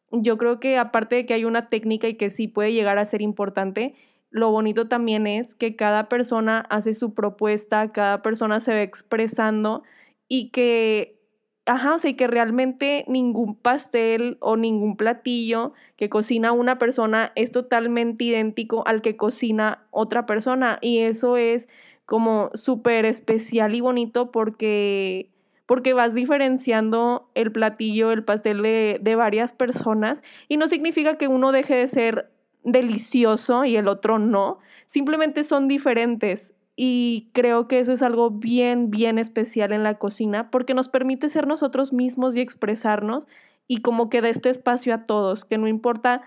yo 0.09 0.39
creo 0.39 0.59
que 0.59 0.79
aparte 0.79 1.17
de 1.17 1.25
que 1.27 1.35
hay 1.35 1.45
una 1.45 1.67
técnica 1.67 2.07
y 2.07 2.15
que 2.15 2.31
sí 2.31 2.47
puede 2.47 2.73
llegar 2.73 2.97
a 2.97 3.05
ser 3.05 3.21
importante, 3.21 3.93
lo 4.31 4.49
bonito 4.49 4.87
también 4.87 5.27
es 5.27 5.53
que 5.53 5.75
cada 5.75 6.09
persona 6.09 6.65
hace 6.71 6.95
su 6.95 7.13
propuesta, 7.13 7.91
cada 7.91 8.23
persona 8.23 8.59
se 8.59 8.73
va 8.73 8.81
expresando 8.81 9.83
y 10.27 10.49
que 10.49 11.20
ajá, 11.65 11.95
o 11.95 11.97
sea, 11.97 12.15
que 12.15 12.27
realmente 12.27 13.05
ningún 13.07 13.55
pastel 13.55 14.37
o 14.39 14.57
ningún 14.57 14.97
platillo 14.97 15.73
que 15.95 16.09
cocina 16.09 16.51
una 16.51 16.77
persona 16.77 17.31
es 17.35 17.51
totalmente 17.51 18.25
idéntico 18.25 18.83
al 18.87 19.01
que 19.01 19.15
cocina 19.17 19.85
otra 19.91 20.25
persona. 20.25 20.79
Y 20.81 20.99
eso 20.99 21.37
es 21.37 21.67
como 22.05 22.49
súper 22.53 23.05
especial 23.05 23.75
y 23.75 23.81
bonito 23.81 24.31
porque, 24.31 25.29
porque 25.65 25.93
vas 25.93 26.13
diferenciando 26.13 27.29
el 27.35 27.51
platillo, 27.51 28.11
el 28.11 28.23
pastel 28.23 28.61
de, 28.61 28.99
de 29.01 29.15
varias 29.15 29.53
personas. 29.53 30.23
Y 30.47 30.57
no 30.57 30.67
significa 30.67 31.17
que 31.17 31.27
uno 31.27 31.51
deje 31.51 31.75
de 31.75 31.87
ser 31.87 32.31
delicioso 32.63 33.65
y 33.65 33.75
el 33.75 33.87
otro 33.87 34.19
no, 34.19 34.59
simplemente 34.85 35.43
son 35.43 35.67
diferentes 35.67 36.53
y 36.83 37.29
creo 37.33 37.67
que 37.67 37.77
eso 37.77 37.93
es 37.93 38.01
algo 38.01 38.31
bien, 38.31 38.89
bien 38.89 39.19
especial 39.19 39.71
en 39.71 39.83
la 39.83 39.99
cocina 39.99 40.49
porque 40.49 40.73
nos 40.73 40.89
permite 40.89 41.29
ser 41.29 41.45
nosotros 41.45 41.93
mismos 41.93 42.35
y 42.35 42.39
expresarnos 42.41 43.27
y 43.67 43.81
como 43.83 44.09
que 44.09 44.19
da 44.19 44.29
este 44.29 44.49
espacio 44.49 44.95
a 44.95 45.05
todos, 45.05 45.45
que 45.45 45.59
no 45.59 45.67
importa 45.67 46.23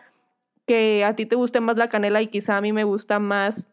que 0.65 1.05
a 1.05 1.17
ti 1.17 1.27
te 1.27 1.35
guste 1.35 1.59
más 1.59 1.77
la 1.77 1.89
canela 1.89 2.23
y 2.23 2.29
quizá 2.29 2.57
a 2.57 2.61
mí 2.61 2.73
me 2.73 2.85
gusta 2.85 3.19
más, 3.19 3.67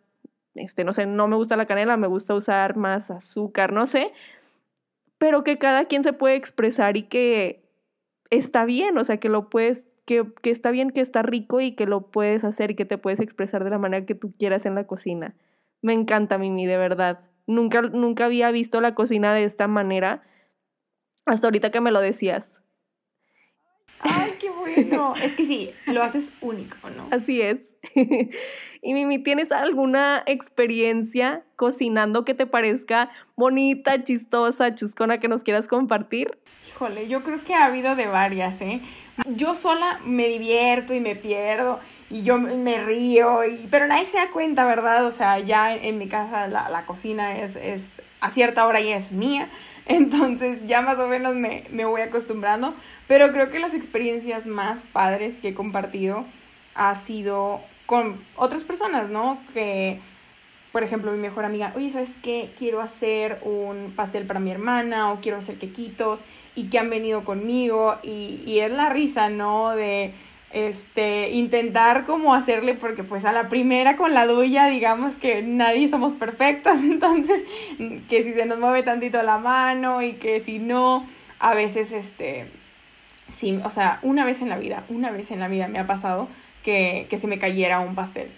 este, 0.56 0.84
no 0.84 0.91
sé, 0.94 1.06
no 1.06 1.28
me 1.28 1.36
gusta 1.36 1.56
la 1.56 1.67
canela, 1.67 1.98
me 1.98 2.08
gusta 2.08 2.34
usar 2.34 2.76
más 2.78 3.12
azúcar, 3.12 3.74
no 3.74 3.86
sé, 3.86 4.12
pero 5.20 5.44
que 5.44 5.60
cada 5.60 5.86
quien 5.86 6.02
se 6.02 6.13
puede 6.13 6.34
expresar 6.34 6.98
y 6.98 7.04
que 7.04 7.62
está 8.32 8.65
bien, 8.65 8.98
o 8.98 9.04
sea, 9.04 9.17
que 9.17 9.30
lo 9.30 9.52
puedes, 9.52 9.86
que, 10.06 10.26
que 10.41 10.50
está 10.50 10.72
bien, 10.72 10.89
que 10.89 11.02
está 11.02 11.22
rico 11.22 11.62
y 11.62 11.74
que 11.74 11.86
lo 11.86 12.08
puedes 12.08 12.44
hacer 12.44 12.72
y 12.72 12.76
que 12.76 12.86
te 12.86 12.98
puedes 12.98 13.20
expresar 13.20 13.63
de 13.63 13.70
la 13.70 13.78
manera 13.78 14.04
que 14.08 14.15
tú 14.15 14.34
quieras 14.36 14.65
en 14.65 14.74
la 14.74 14.88
cocina. 14.88 15.36
Me 15.82 15.94
encanta, 15.94 16.38
Mimi, 16.38 16.65
de 16.65 16.78
verdad. 16.78 17.22
Nunca, 17.48 17.82
nunca 17.82 18.26
había 18.26 18.52
visto 18.52 18.82
la 18.82 18.96
cocina 18.96 19.34
de 19.34 19.44
esta 19.44 19.67
manera 19.67 20.24
hasta 21.26 21.48
ahorita 21.48 21.72
que 21.72 21.82
me 21.82 21.91
lo 21.91 22.02
decías. 22.02 22.60
¡Ay, 24.00 24.34
qué 24.39 24.50
bueno! 24.50 25.13
es 25.24 25.34
que 25.36 25.46
sí, 25.46 25.72
lo 25.86 26.02
haces 26.02 26.32
único, 26.41 26.89
¿no? 26.89 27.08
Así 27.12 27.41
es. 27.41 27.72
y 28.82 28.94
Mimi, 28.94 29.20
¿tienes 29.20 29.52
alguna 29.52 30.24
experiencia 30.26 31.46
cocinando 31.56 32.26
que 32.26 32.34
te 32.34 32.48
parezca 32.48 33.12
bonita, 33.36 34.04
chistosa, 34.04 34.74
chuscona 34.74 35.20
que 35.20 35.28
nos 35.28 35.44
quieras 35.44 35.67
compartir? 35.67 36.39
Híjole, 36.67 37.08
yo 37.08 37.24
creo 37.24 37.44
que 37.44 37.54
ha 37.54 37.65
habido 37.65 37.96
de 37.96 38.08
varias, 38.08 38.62
¿eh? 38.62 38.82
Yo 39.28 39.54
sola 39.54 40.00
me 40.04 40.28
divierto 40.28 40.94
y 40.94 41.00
me 41.00 41.15
pierdo 41.15 41.80
y 42.12 42.24
yo 42.24 42.38
me 42.38 42.84
río, 42.84 43.45
y, 43.45 43.67
pero 43.71 43.88
nadie 43.88 44.06
se 44.06 44.17
da 44.17 44.30
cuenta, 44.32 44.65
¿verdad? 44.65 45.06
O 45.06 45.12
sea, 45.12 45.39
ya 45.39 45.74
en, 45.74 45.97
mi 45.97 46.08
casa 46.08 46.47
la, 46.47 46.69
la 46.69 46.86
cocina 46.86 47.39
es, 47.39 47.56
es, 47.56 48.02
a 48.19 48.30
cierta 48.32 48.67
hora 48.67 48.82
ya 48.82 48.97
es 48.97 49.13
mía, 49.13 49.50
entonces 49.86 50.60
ya 50.67 50.82
más 50.82 51.00
o 51.00 51.08
menos 51.08 51.36
me, 51.36 51.63
me 51.71 51.86
voy 51.86 52.02
acostumbrando, 52.02 52.76
pero 53.08 53.32
creo 53.32 53.50
que 53.50 53.60
las 53.60 53.74
experiencias 53.74 54.45
más 54.45 54.84
padres 54.91 55.39
que 55.39 55.50
he 55.50 55.54
compartido 55.54 56.26
ha 56.76 56.95
sido 56.95 57.62
con 57.86 58.21
otras 58.36 58.65
personas, 58.65 59.10
¿no? 59.10 59.41
Que, 59.54 60.00
por 60.74 60.84
ejemplo, 60.84 61.12
mi 61.12 61.17
mejor 61.17 61.45
amiga, 61.45 61.71
oye, 61.76 61.91
¿sabes 61.91 62.12
qué? 62.21 62.52
Quiero 62.58 62.82
hacer 62.82 63.39
un 63.43 63.93
pastel 63.95 64.26
para 64.26 64.39
mi 64.39 64.52
hermana 64.52 65.12
o 65.12 65.21
quiero 65.21 65.38
hacer 65.38 65.58
quequitos 65.58 66.24
y 66.56 66.69
que 66.69 66.80
han 66.80 66.89
venido 66.89 67.24
conmigo 67.24 67.97
y, 68.04 68.41
y 68.45 68.60
es 68.60 68.71
la 68.71 68.89
risa, 68.89 69.30
¿no? 69.30 69.71
De 69.71 70.13
este, 70.54 71.30
intentar 71.30 72.06
como 72.06 72.34
hacerle, 72.34 72.74
porque 72.74 73.04
pues 73.04 73.26
a 73.26 73.32
la 73.32 73.50
primera 73.50 73.96
con 73.96 74.14
la 74.14 74.26
duya, 74.26 74.68
digamos 74.68 75.18
que 75.18 75.42
nadie 75.42 75.88
somos 75.88 76.14
perfectos, 76.14 76.78
entonces 76.84 77.44
que 78.10 78.24
si 78.24 78.34
se 78.34 78.46
nos 78.46 78.60
mueve 78.60 78.84
tantito 78.84 79.22
la 79.22 79.38
mano 79.38 80.02
y 80.02 80.14
que 80.14 80.40
si 80.40 80.60
no, 80.60 81.06
a 81.40 81.54
veces, 81.54 81.92
este, 81.92 82.48
sí, 83.28 83.60
o 83.64 83.70
sea, 83.70 84.00
una 84.02 84.26
vez 84.26 84.42
en 84.42 84.50
la 84.50 84.58
vida, 84.58 84.84
una 84.90 85.12
vez 85.12 85.32
en 85.32 85.40
la 85.40 85.48
vida 85.48 85.68
me 85.68 85.80
ha 85.80 85.88
pasado 85.88 86.28
que, 86.64 87.08
que 87.10 87.18
se 87.18 87.28
me 87.28 87.40
cayera 87.40 87.80
un 87.80 87.96
pastel. 87.96 88.30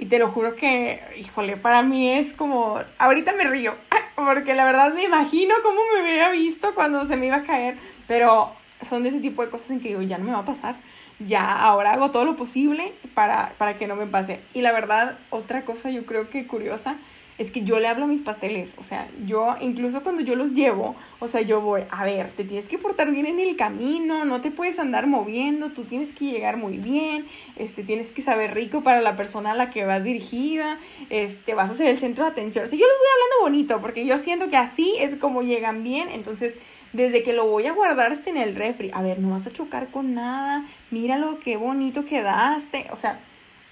Y 0.00 0.06
te 0.06 0.18
lo 0.18 0.28
juro 0.28 0.54
que, 0.54 1.00
híjole, 1.16 1.56
para 1.56 1.82
mí 1.82 2.08
es 2.08 2.32
como, 2.32 2.80
ahorita 2.98 3.32
me 3.32 3.44
río, 3.44 3.74
porque 4.14 4.54
la 4.54 4.64
verdad 4.64 4.92
me 4.92 5.04
imagino 5.04 5.54
cómo 5.62 5.80
me 5.94 6.02
hubiera 6.02 6.30
visto 6.30 6.74
cuando 6.74 7.06
se 7.06 7.16
me 7.16 7.26
iba 7.26 7.36
a 7.36 7.42
caer, 7.42 7.76
pero 8.06 8.52
son 8.82 9.02
de 9.02 9.08
ese 9.08 9.20
tipo 9.20 9.44
de 9.44 9.50
cosas 9.50 9.70
en 9.70 9.80
que 9.80 9.88
digo, 9.88 10.02
ya 10.02 10.18
no 10.18 10.24
me 10.24 10.32
va 10.32 10.38
a 10.38 10.44
pasar 10.44 10.76
ya 11.18 11.52
ahora 11.52 11.92
hago 11.92 12.10
todo 12.10 12.24
lo 12.24 12.36
posible 12.36 12.92
para, 13.14 13.54
para 13.58 13.78
que 13.78 13.86
no 13.86 13.96
me 13.96 14.06
pase. 14.06 14.40
Y 14.54 14.62
la 14.62 14.72
verdad, 14.72 15.18
otra 15.30 15.64
cosa 15.64 15.90
yo 15.90 16.06
creo 16.06 16.30
que 16.30 16.46
curiosa 16.46 16.96
es 17.38 17.52
que 17.52 17.62
yo 17.62 17.78
le 17.78 17.86
hablo 17.86 18.04
a 18.04 18.08
mis 18.08 18.20
pasteles, 18.20 18.74
o 18.78 18.82
sea, 18.82 19.08
yo 19.24 19.54
incluso 19.60 20.02
cuando 20.02 20.22
yo 20.22 20.34
los 20.34 20.54
llevo, 20.54 20.96
o 21.20 21.28
sea, 21.28 21.40
yo 21.40 21.60
voy, 21.60 21.82
a 21.88 22.04
ver, 22.04 22.32
te 22.32 22.42
tienes 22.42 22.66
que 22.66 22.78
portar 22.78 23.12
bien 23.12 23.26
en 23.26 23.38
el 23.38 23.54
camino, 23.54 24.24
no 24.24 24.40
te 24.40 24.50
puedes 24.50 24.80
andar 24.80 25.06
moviendo, 25.06 25.70
tú 25.70 25.84
tienes 25.84 26.12
que 26.12 26.24
llegar 26.24 26.56
muy 26.56 26.78
bien, 26.78 27.26
este, 27.54 27.84
tienes 27.84 28.10
que 28.10 28.22
saber 28.22 28.54
rico 28.54 28.82
para 28.82 29.00
la 29.00 29.14
persona 29.14 29.52
a 29.52 29.54
la 29.54 29.70
que 29.70 29.84
vas 29.84 30.02
dirigida, 30.02 30.80
este, 31.10 31.54
vas 31.54 31.70
a 31.70 31.76
ser 31.76 31.86
el 31.86 31.96
centro 31.96 32.24
de 32.24 32.32
atención, 32.32 32.64
o 32.64 32.66
sea, 32.66 32.76
yo 32.76 32.84
les 32.84 32.96
voy 32.98 33.06
hablando 33.14 33.44
bonito, 33.44 33.80
porque 33.80 34.04
yo 34.04 34.18
siento 34.18 34.50
que 34.50 34.56
así 34.56 34.96
es 34.98 35.14
como 35.14 35.42
llegan 35.42 35.84
bien, 35.84 36.08
entonces 36.08 36.56
desde 36.92 37.22
que 37.22 37.32
lo 37.32 37.46
voy 37.46 37.66
a 37.66 37.72
guardar 37.72 38.12
hasta 38.12 38.30
en 38.30 38.36
el 38.36 38.54
refri. 38.54 38.90
A 38.94 39.02
ver, 39.02 39.18
no 39.18 39.30
vas 39.30 39.46
a 39.46 39.50
chocar 39.50 39.88
con 39.88 40.14
nada. 40.14 40.64
Míralo, 40.90 41.38
qué 41.40 41.56
bonito 41.56 42.04
quedaste. 42.04 42.86
O 42.92 42.98
sea, 42.98 43.20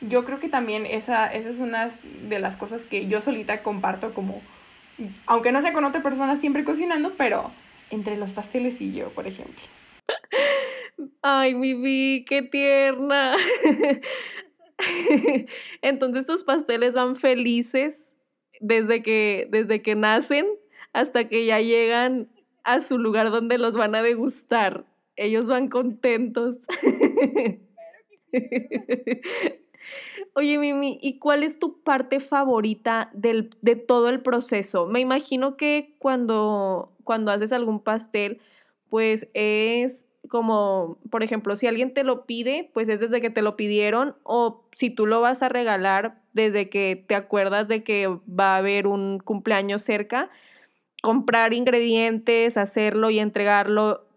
yo 0.01 0.25
creo 0.25 0.39
que 0.41 0.49
también 0.49 0.87
esa, 0.87 1.33
esa 1.33 1.49
es 1.49 1.61
una 1.61 1.89
de 2.29 2.39
las 2.39 2.57
cosas 2.57 2.85
que 2.85 3.07
yo 3.07 3.21
solita 3.21 3.63
comparto 3.63 4.13
como, 4.13 4.43
aunque 5.27 5.53
no 5.53 5.63
sea 5.63 5.73
con 5.73 5.85
otra 5.85 6.03
persona 6.03 6.37
siempre 6.37 6.65
cocinando, 6.65 7.15
pero 7.17 7.51
entre 7.91 8.17
los 8.17 8.33
pasteles 8.33 8.81
y 8.81 8.93
yo, 8.93 9.09
por 9.11 9.27
ejemplo. 9.27 9.63
Ay, 11.23 11.55
Vivi, 11.55 12.25
qué 12.27 12.43
tierna. 12.43 13.37
Entonces 15.83 16.27
tus 16.27 16.45
pasteles 16.45 16.95
van 16.95 17.17
felices 17.17 18.13
desde 18.61 19.03
que, 19.03 19.49
desde 19.51 19.83
que 19.83 19.95
nacen 19.95 20.47
hasta 20.93 21.29
que 21.29 21.45
ya 21.45 21.61
llegan 21.61 22.29
a 22.67 22.81
su 22.81 22.99
lugar 22.99 23.31
donde 23.31 23.57
los 23.59 23.75
van 23.75 23.95
a 23.95 24.03
degustar. 24.03 24.85
Ellos 25.15 25.49
van 25.49 25.69
contentos. 25.69 26.59
Oye, 30.35 30.59
Mimi, 30.59 30.99
¿y 31.01 31.19
cuál 31.19 31.43
es 31.45 31.59
tu 31.59 31.81
parte 31.83 32.21
favorita 32.21 33.11
del, 33.15 33.51
de 33.63 33.77
todo 33.77 34.09
el 34.09 34.21
proceso? 34.21 34.87
Me 34.87 35.01
imagino 35.01 35.57
que 35.57 35.95
cuando, 35.99 36.93
cuando 37.05 37.33
haces 37.33 37.53
algún 37.53 37.81
pastel, 37.81 38.41
pues 38.91 39.29
es 39.33 40.09
como, 40.29 40.99
por 41.11 41.23
ejemplo, 41.23 41.55
si 41.55 41.69
alguien 41.69 41.95
te 41.95 42.03
lo 42.03 42.27
pide, 42.27 42.69
pues 42.75 42.89
es 42.89 42.99
desde 42.99 43.21
que 43.21 43.31
te 43.31 43.43
lo 43.43 43.57
pidieron, 43.57 44.17
o 44.25 44.65
si 44.73 44.91
tú 44.91 45.07
lo 45.07 45.21
vas 45.21 45.43
a 45.43 45.49
regalar 45.49 46.21
desde 46.33 46.69
que 46.69 47.03
te 47.07 47.15
acuerdas 47.15 47.69
de 47.69 47.85
que 47.85 48.09
va 48.09 48.55
a 48.55 48.57
haber 48.59 48.89
un 48.89 49.21
cumpleaños 49.21 49.83
cerca, 49.83 50.29
comprar 51.07 51.53
ingredientes, 51.53 52.57
hacerlo 52.57 53.11
y 53.11 53.21
entregarlo, 53.21 54.09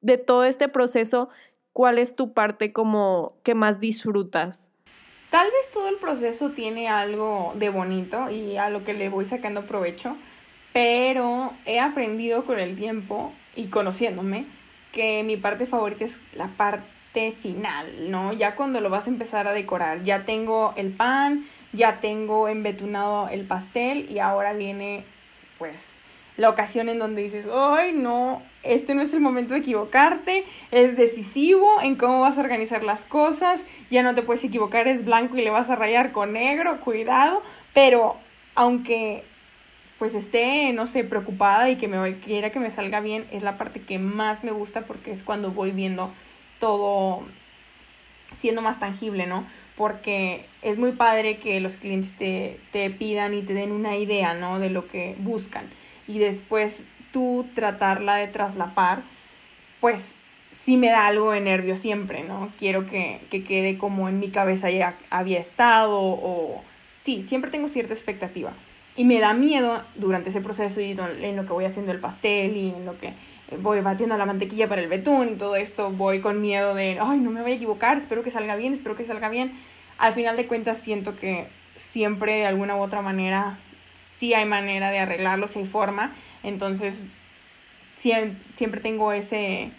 de 0.00 0.16
todo 0.16 0.44
este 0.44 0.66
proceso, 0.66 1.28
¿cuál 1.74 1.98
es 1.98 2.16
tu 2.16 2.32
parte 2.32 2.72
como 2.72 3.34
que 3.42 3.54
más 3.54 3.80
disfrutas? 3.80 4.70
Tal 5.28 5.48
vez 5.48 5.70
todo 5.70 5.90
el 5.90 5.96
proceso 5.96 6.52
tiene 6.52 6.88
algo 6.88 7.52
de 7.56 7.68
bonito 7.68 8.30
y 8.30 8.56
a 8.56 8.70
lo 8.70 8.82
que 8.82 8.94
le 8.94 9.10
voy 9.10 9.26
sacando 9.26 9.66
provecho, 9.66 10.16
pero 10.72 11.52
he 11.66 11.80
aprendido 11.80 12.46
con 12.46 12.58
el 12.58 12.76
tiempo 12.76 13.34
y 13.54 13.66
conociéndome 13.66 14.46
que 14.90 15.24
mi 15.24 15.36
parte 15.36 15.66
favorita 15.66 16.06
es 16.06 16.18
la 16.32 16.48
parte 16.48 17.32
final, 17.32 18.10
¿no? 18.10 18.32
Ya 18.32 18.56
cuando 18.56 18.80
lo 18.80 18.88
vas 18.88 19.06
a 19.06 19.10
empezar 19.10 19.46
a 19.46 19.52
decorar, 19.52 20.02
ya 20.02 20.24
tengo 20.24 20.72
el 20.78 20.92
pan, 20.92 21.44
ya 21.74 22.00
tengo 22.00 22.48
embetunado 22.48 23.28
el 23.28 23.44
pastel 23.44 24.10
y 24.10 24.18
ahora 24.18 24.54
viene 24.54 25.04
pues 25.58 26.00
la 26.36 26.48
ocasión 26.48 26.88
en 26.88 26.98
donde 26.98 27.22
dices, 27.22 27.46
ay, 27.52 27.92
no, 27.92 28.42
este 28.62 28.94
no 28.94 29.02
es 29.02 29.12
el 29.12 29.20
momento 29.20 29.54
de 29.54 29.60
equivocarte, 29.60 30.44
es 30.70 30.96
decisivo 30.96 31.80
en 31.82 31.96
cómo 31.96 32.20
vas 32.20 32.38
a 32.38 32.40
organizar 32.40 32.82
las 32.82 33.04
cosas, 33.04 33.64
ya 33.90 34.02
no 34.02 34.14
te 34.14 34.22
puedes 34.22 34.42
equivocar, 34.44 34.88
es 34.88 35.04
blanco 35.04 35.36
y 35.36 35.42
le 35.42 35.50
vas 35.50 35.68
a 35.68 35.76
rayar 35.76 36.12
con 36.12 36.32
negro, 36.32 36.80
cuidado, 36.80 37.42
pero 37.74 38.16
aunque 38.54 39.24
pues 39.98 40.14
esté, 40.14 40.72
no 40.72 40.86
sé, 40.86 41.04
preocupada 41.04 41.70
y 41.70 41.76
que 41.76 41.86
me 41.86 42.18
quiera 42.18 42.50
que 42.50 42.58
me 42.58 42.70
salga 42.70 43.00
bien, 43.00 43.26
es 43.30 43.42
la 43.42 43.56
parte 43.58 43.82
que 43.82 43.98
más 43.98 44.42
me 44.42 44.50
gusta 44.50 44.82
porque 44.82 45.12
es 45.12 45.22
cuando 45.22 45.52
voy 45.52 45.70
viendo 45.70 46.10
todo 46.58 47.22
siendo 48.32 48.62
más 48.62 48.80
tangible, 48.80 49.26
¿no? 49.26 49.46
Porque 49.76 50.46
es 50.62 50.78
muy 50.78 50.92
padre 50.92 51.38
que 51.38 51.60
los 51.60 51.76
clientes 51.76 52.16
te, 52.16 52.58
te 52.72 52.90
pidan 52.90 53.34
y 53.34 53.42
te 53.42 53.52
den 53.52 53.70
una 53.70 53.96
idea, 53.96 54.34
¿no? 54.34 54.58
De 54.58 54.70
lo 54.70 54.88
que 54.88 55.14
buscan 55.18 55.70
y 56.06 56.18
después 56.18 56.84
tú 57.12 57.46
tratarla 57.54 58.16
de 58.16 58.26
traslapar, 58.26 59.02
pues 59.80 60.16
sí 60.64 60.76
me 60.76 60.88
da 60.88 61.06
algo 61.06 61.32
de 61.32 61.40
nervio 61.40 61.76
siempre, 61.76 62.24
¿no? 62.24 62.52
Quiero 62.56 62.86
que, 62.86 63.20
quede 63.30 63.78
como 63.78 64.08
en 64.08 64.18
mi 64.18 64.30
cabeza 64.30 64.70
ya 64.70 64.96
había 65.10 65.40
estado 65.40 65.98
o 66.00 66.62
sí, 66.94 67.24
siempre 67.26 67.50
tengo 67.50 67.68
cierta 67.68 67.94
expectativa. 67.94 68.52
Y 68.94 69.04
me 69.04 69.18
da 69.20 69.32
miedo 69.32 69.82
durante 69.94 70.30
ese 70.30 70.40
proceso 70.40 70.80
y 70.80 70.90
en 70.92 71.36
lo 71.36 71.46
que 71.46 71.52
voy 71.52 71.64
haciendo 71.64 71.92
el 71.92 72.00
pastel 72.00 72.56
y 72.56 72.68
en 72.68 72.84
lo 72.84 72.98
que 72.98 73.14
voy 73.58 73.80
batiendo 73.80 74.16
la 74.16 74.26
mantequilla 74.26 74.68
para 74.68 74.82
el 74.82 74.88
betún 74.88 75.28
y 75.28 75.34
todo 75.34 75.56
esto, 75.56 75.90
voy 75.90 76.20
con 76.20 76.40
miedo 76.40 76.74
de, 76.74 76.98
ay, 77.00 77.20
no 77.20 77.30
me 77.30 77.42
voy 77.42 77.52
a 77.52 77.54
equivocar, 77.54 77.96
espero 77.96 78.22
que 78.22 78.30
salga 78.30 78.54
bien, 78.56 78.72
espero 78.72 78.94
que 78.94 79.04
salga 79.04 79.28
bien. 79.28 79.52
Al 79.98 80.12
final 80.12 80.36
de 80.36 80.46
cuentas 80.46 80.78
siento 80.78 81.16
que 81.16 81.48
siempre 81.74 82.34
de 82.36 82.46
alguna 82.46 82.76
u 82.76 82.80
otra 82.80 83.02
manera 83.02 83.58
sí 84.22 84.34
hay 84.34 84.46
manera 84.46 84.92
de 84.92 85.00
arreglarlo, 85.00 85.48
si 85.48 85.58
hay 85.58 85.66
forma. 85.66 86.14
Entonces, 86.44 87.02
siempre, 87.92 88.80
tengo 88.80 89.12
ese 89.12 89.72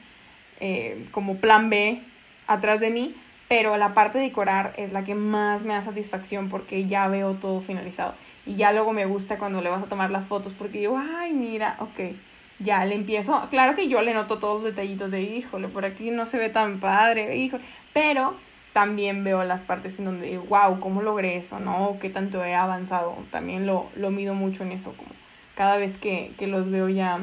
eh, 0.60 1.08
como 1.12 1.38
plan 1.38 1.70
B 1.70 2.02
atrás 2.48 2.82
de 2.82 2.90
mí, 2.90 3.16
pero 3.48 3.78
la 3.78 3.94
parte 3.94 4.18
de 4.18 4.26
decorar 4.26 4.74
es 4.76 4.92
la 4.92 5.06
que 5.06 5.16
más 5.16 5.64
me 5.64 5.74
da 5.74 5.82
satisfacción 5.82 6.50
porque 6.50 6.88
ya 6.88 7.08
veo 7.08 7.36
todo 7.36 7.62
finalizado. 7.62 8.16
Y 8.46 8.56
ya 8.56 8.74
luego 8.74 8.92
me 8.92 9.06
gusta 9.06 9.38
cuando 9.38 9.62
le 9.62 9.70
vas 9.70 9.82
a 9.82 9.86
tomar 9.86 10.12
las 10.12 10.26
fotos 10.26 10.52
porque 10.52 10.80
digo, 10.80 11.02
ay, 11.02 11.32
mira, 11.32 11.78
ok, 11.80 12.14
ya 12.60 12.84
le 12.84 12.96
empiezo. 12.96 13.48
Claro 13.50 13.76
que 13.76 13.88
yo 13.88 14.02
le 14.02 14.14
noto 14.14 14.40
todos 14.40 14.62
los 14.62 14.76
detallitos 14.76 15.10
de, 15.10 15.22
híjole, 15.22 15.70
por 15.70 15.86
aquí 15.86 16.12
no 16.12 16.26
se 16.26 16.38
ve 16.38 16.50
tan 16.50 16.82
padre, 16.82 17.38
híjole, 17.38 17.64
pero 17.94 18.36
también 18.74 19.24
veo 19.24 19.44
las 19.44 19.64
partes 19.64 20.00
en 20.00 20.06
donde, 20.06 20.38
wow, 20.38 20.80
¿cómo 20.80 21.02
logré 21.02 21.38
eso? 21.38 21.60
¿No? 21.60 21.98
¿Qué 22.02 22.10
tanto 22.10 22.44
he 22.44 22.56
avanzado? 22.56 23.16
También 23.32 23.66
lo, 23.66 23.90
lo 23.96 24.12
mido 24.12 24.34
mucho 24.34 24.64
en 24.64 24.72
eso, 24.72 24.94
como 24.98 25.12
cada 25.56 25.78
vez 25.78 25.98
que, 25.98 26.34
que 26.38 26.48
los 26.48 26.70
veo 26.70 26.90
ya 26.90 27.20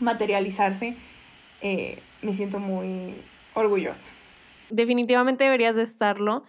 materializarse, 0.00 0.96
eh, 1.62 2.02
me 2.22 2.32
siento 2.32 2.58
muy 2.58 3.14
orgullosa. 3.54 4.08
Definitivamente 4.70 5.44
deberías 5.44 5.76
de 5.76 5.82
estarlo, 5.82 6.44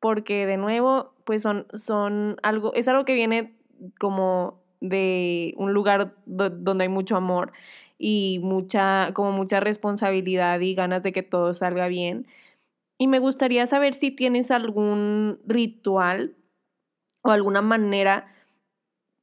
porque 0.00 0.46
de 0.46 0.56
nuevo, 0.56 1.12
pues 1.24 1.42
son, 1.42 1.66
son 1.74 2.36
algo, 2.42 2.72
es 2.74 2.86
algo 2.88 3.04
que 3.04 3.14
viene 3.14 3.54
como 3.98 4.62
de 4.80 5.54
un 5.56 5.72
lugar 5.72 6.14
donde 6.26 6.84
hay 6.84 6.88
mucho 6.88 7.16
amor 7.16 7.52
y 7.98 8.38
mucha, 8.42 9.12
como 9.12 9.32
mucha 9.32 9.58
responsabilidad 9.58 10.60
y 10.60 10.74
ganas 10.74 11.02
de 11.02 11.12
que 11.12 11.24
todo 11.24 11.52
salga 11.52 11.88
bien. 11.88 12.26
Y 12.98 13.06
me 13.06 13.20
gustaría 13.20 13.66
saber 13.68 13.94
si 13.94 14.10
tienes 14.10 14.50
algún 14.50 15.40
ritual 15.46 16.36
o 17.22 17.30
alguna 17.30 17.62
manera 17.62 18.26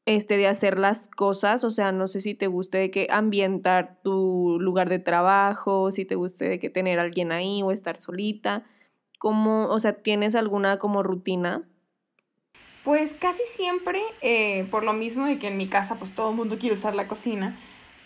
este, 0.06 0.38
de 0.38 0.48
hacer 0.48 0.80
las 0.80 1.10
cosas, 1.10 1.64
o 1.66 1.72
sea, 1.72 1.92
no 1.92 2.08
sé 2.08 2.22
si 2.22 2.36
te 2.36 2.48
guste 2.48 2.78
de 2.78 2.90
que 2.90 3.08
ambientar 3.12 4.00
tu 4.02 4.58
lugar 4.62 4.88
de 4.88 5.00
trabajo, 5.00 5.92
si 5.92 6.06
te 6.06 6.16
guste 6.16 6.48
de 6.48 6.60
que 6.60 6.70
tener 6.70 7.00
alguien 7.00 7.34
ahí 7.34 7.62
o 7.64 7.72
estar 7.72 7.98
solita, 7.98 8.64
¿cómo, 9.20 9.68
o 9.68 9.80
sea, 9.80 9.94
tienes 9.94 10.36
alguna 10.36 10.78
como 10.78 11.04
rutina? 11.04 11.68
Pues 12.86 13.14
casi 13.14 13.44
siempre, 13.48 14.00
eh, 14.22 14.68
por 14.70 14.86
lo 14.86 14.94
mismo 14.94 15.26
de 15.26 15.40
que 15.40 15.48
en 15.48 15.58
mi 15.58 15.68
casa 15.68 15.96
pues 15.96 16.14
todo 16.14 16.30
el 16.30 16.36
mundo 16.36 16.60
quiere 16.60 16.76
usar 16.76 16.96
la 16.96 17.08
cocina, 17.08 17.58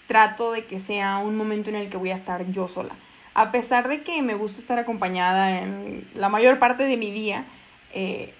trato 0.07 0.51
de 0.51 0.65
que 0.65 0.79
sea 0.79 1.17
un 1.19 1.35
momento 1.35 1.69
en 1.69 1.75
el 1.75 1.89
que 1.89 1.97
voy 1.97 2.11
a 2.11 2.15
estar 2.15 2.49
yo 2.49 2.67
sola 2.67 2.95
a 3.33 3.51
pesar 3.51 3.87
de 3.87 4.01
que 4.01 4.21
me 4.21 4.33
gusta 4.33 4.59
estar 4.59 4.79
acompañada 4.79 5.59
en 5.59 6.07
la 6.15 6.29
mayor 6.29 6.59
parte 6.59 6.83
de 6.83 6.97
mi 6.97 7.11
día, 7.11 7.45
eh, 7.93 8.33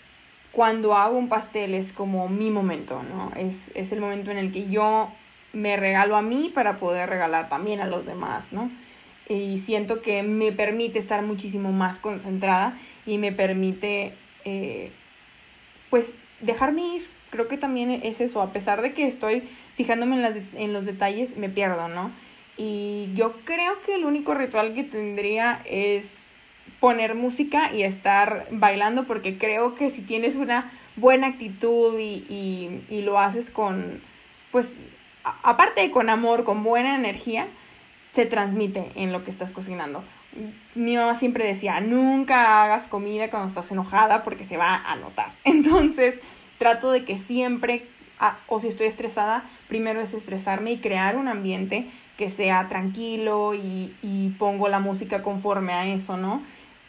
cuando 0.52 0.96
hago 0.96 1.18
un 1.18 1.30
pastel 1.30 1.74
es 1.74 1.94
como 1.94 2.28
mi 2.28 2.50
momento, 2.50 3.04
¿no? 3.04 3.32
Es, 3.36 3.72
es, 3.76 3.92
el 3.92 4.00
momento 4.00 4.32
en 4.32 4.38
el 4.38 4.52
que 4.52 4.68
yo 4.68 5.12
me 5.54 5.78
regalo 5.78 6.16
a 6.16 6.22
mí 6.22 6.52
para 6.54 6.78
poder 6.78 7.10
regalar 7.10 7.50
también 7.50 7.82
a 7.82 7.88
los 7.88 8.06
demás, 8.06 8.52
¿no? 8.52 8.72
Y 9.28 9.60
siento 9.60 10.02
que 10.02 10.24
me 10.24 10.52
permite 10.52 10.98
estar 10.98 11.22
muchísimo 11.22 11.72
más 11.72 12.00
concentrada 12.00 12.76
y 13.06 13.20
me 13.20 13.32
permite, 13.32 14.16
eh, 14.44 14.92
pues, 15.92 16.16
dejarme 16.40 16.96
ir. 16.96 17.10
Creo 17.30 17.48
que 17.48 17.58
también 17.58 17.92
es 17.92 18.22
eso, 18.22 18.42
a 18.42 18.52
pesar 18.52 18.82
de 18.82 18.94
que 18.94 19.08
estoy 19.08 19.48
fijándome 19.76 20.16
en, 20.16 20.50
en 20.56 20.74
los 20.74 20.86
detalles, 20.86 21.38
me 21.38 21.48
pierdo, 21.48 21.88
¿no? 21.90 22.12
Y 22.62 23.10
yo 23.16 23.32
creo 23.46 23.82
que 23.86 23.96
el 23.96 24.04
único 24.04 24.34
ritual 24.34 24.76
que 24.76 24.84
tendría 24.84 25.62
es 25.64 26.34
poner 26.82 27.16
música 27.16 27.74
y 27.74 27.84
estar 27.84 28.48
bailando 28.52 29.08
porque 29.08 29.38
creo 29.38 29.76
que 29.76 29.90
si 29.90 30.02
tienes 30.02 30.36
una 30.36 30.70
buena 30.98 31.28
actitud 31.28 31.98
y, 31.98 32.82
lo 32.90 33.18
haces 33.18 33.50
con, 33.50 34.02
pues, 34.52 34.78
aparte 35.24 35.80
de 35.80 35.92
con 35.92 36.10
amor, 36.10 36.44
con 36.44 36.62
buena 36.62 36.96
energía, 36.96 37.48
se 38.10 38.26
transmite 38.26 38.92
en 38.96 39.14
lo 39.14 39.24
que 39.24 39.32
estás 39.32 39.54
cocinando. 39.54 40.04
Mi 40.76 40.98
mamá 40.98 41.18
siempre 41.18 41.46
decía, 41.46 41.80
nunca 41.80 42.62
hagas 42.62 42.88
comida 42.88 43.30
cuando 43.30 43.48
estás 43.48 43.72
enojada 43.72 44.22
porque 44.22 44.44
se 44.44 44.58
va 44.58 44.84
a 44.86 44.98
notar. 44.98 45.32
Entonces, 45.46 46.20
trato 46.58 46.92
de 46.92 47.06
que 47.06 47.18
siempre, 47.18 47.86
o 48.48 48.60
si 48.60 48.68
estoy 48.68 48.88
estresada, 48.88 49.46
primero 49.70 50.02
es 50.02 50.14
estresarme 50.14 50.74
y 50.74 50.80
crear 50.80 51.16
un 51.16 51.30
ambiente 51.30 51.88
que 52.20 52.30
sea 52.30 52.68
tranquilo 52.68 53.54
y, 53.54 54.36
pongo 54.38 54.68
la 54.68 54.80
música 54.80 55.24
conforme 55.24 55.72
a 55.72 55.88
eso, 55.88 56.18
¿no? 56.18 56.44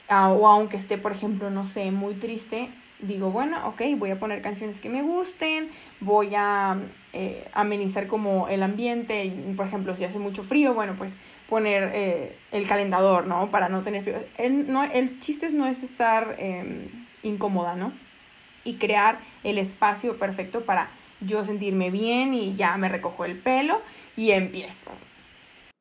Ah, 0.08 0.28
o 0.32 0.48
aunque 0.48 0.76
esté, 0.76 0.98
por 0.98 1.12
ejemplo, 1.12 1.50
no 1.50 1.64
sé, 1.64 1.92
muy 1.92 2.14
triste, 2.14 2.68
digo, 2.98 3.30
bueno, 3.30 3.68
ok, 3.68 3.80
voy 3.96 4.10
a 4.10 4.18
poner 4.18 4.42
canciones 4.42 4.80
que 4.80 4.88
me 4.88 5.02
gusten, 5.02 5.70
voy 6.00 6.34
a 6.36 6.78
eh, 7.12 7.48
amenizar 7.52 8.08
como 8.08 8.48
el 8.48 8.64
ambiente, 8.64 9.32
por 9.56 9.66
ejemplo, 9.66 9.94
si 9.94 10.02
hace 10.02 10.18
mucho 10.18 10.42
frío, 10.42 10.74
bueno, 10.74 10.96
pues 10.98 11.16
poner 11.48 11.92
eh, 11.94 12.36
el 12.50 12.66
calentador, 12.66 13.28
¿no? 13.28 13.52
Para 13.52 13.68
no 13.68 13.82
tener 13.82 14.02
frío. 14.02 14.16
El, 14.36 14.66
no, 14.66 14.82
el 14.82 15.20
chiste 15.20 15.48
no 15.52 15.64
es 15.66 15.84
estar 15.84 16.34
em, 16.40 16.88
incómoda, 17.22 17.76
¿no? 17.76 17.92
Y 18.64 18.74
crear 18.74 19.20
el 19.44 19.58
espacio 19.58 20.18
perfecto 20.18 20.64
para 20.64 20.90
yo 21.20 21.44
sentirme 21.44 21.90
bien 21.90 22.34
y 22.34 22.56
ya 22.56 22.76
me 22.78 22.88
recojo 22.88 23.24
el 23.24 23.38
pelo 23.38 23.80
y 24.16 24.32
empiezo. 24.32 24.90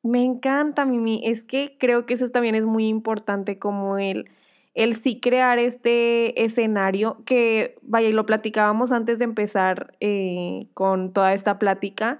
Me 0.04 0.24
encanta, 0.24 0.86
Mimi. 0.86 1.22
Es 1.26 1.44
que 1.44 1.76
creo 1.80 2.06
que 2.06 2.14
eso 2.14 2.30
también 2.30 2.56
es 2.56 2.66
muy 2.66 2.88
importante, 2.88 3.60
como 3.60 3.98
el, 3.98 4.30
el 4.74 4.96
sí 4.96 5.20
crear 5.20 5.60
este 5.60 6.44
escenario, 6.44 7.22
que 7.26 7.76
vaya, 7.82 8.08
y 8.10 8.14
lo 8.14 8.26
platicábamos 8.26 8.92
antes 8.92 9.20
de 9.20 9.26
empezar 9.26 9.94
eh, 10.00 10.68
con 10.74 11.12
toda 11.12 11.34
esta 11.34 11.60
plática, 11.60 12.20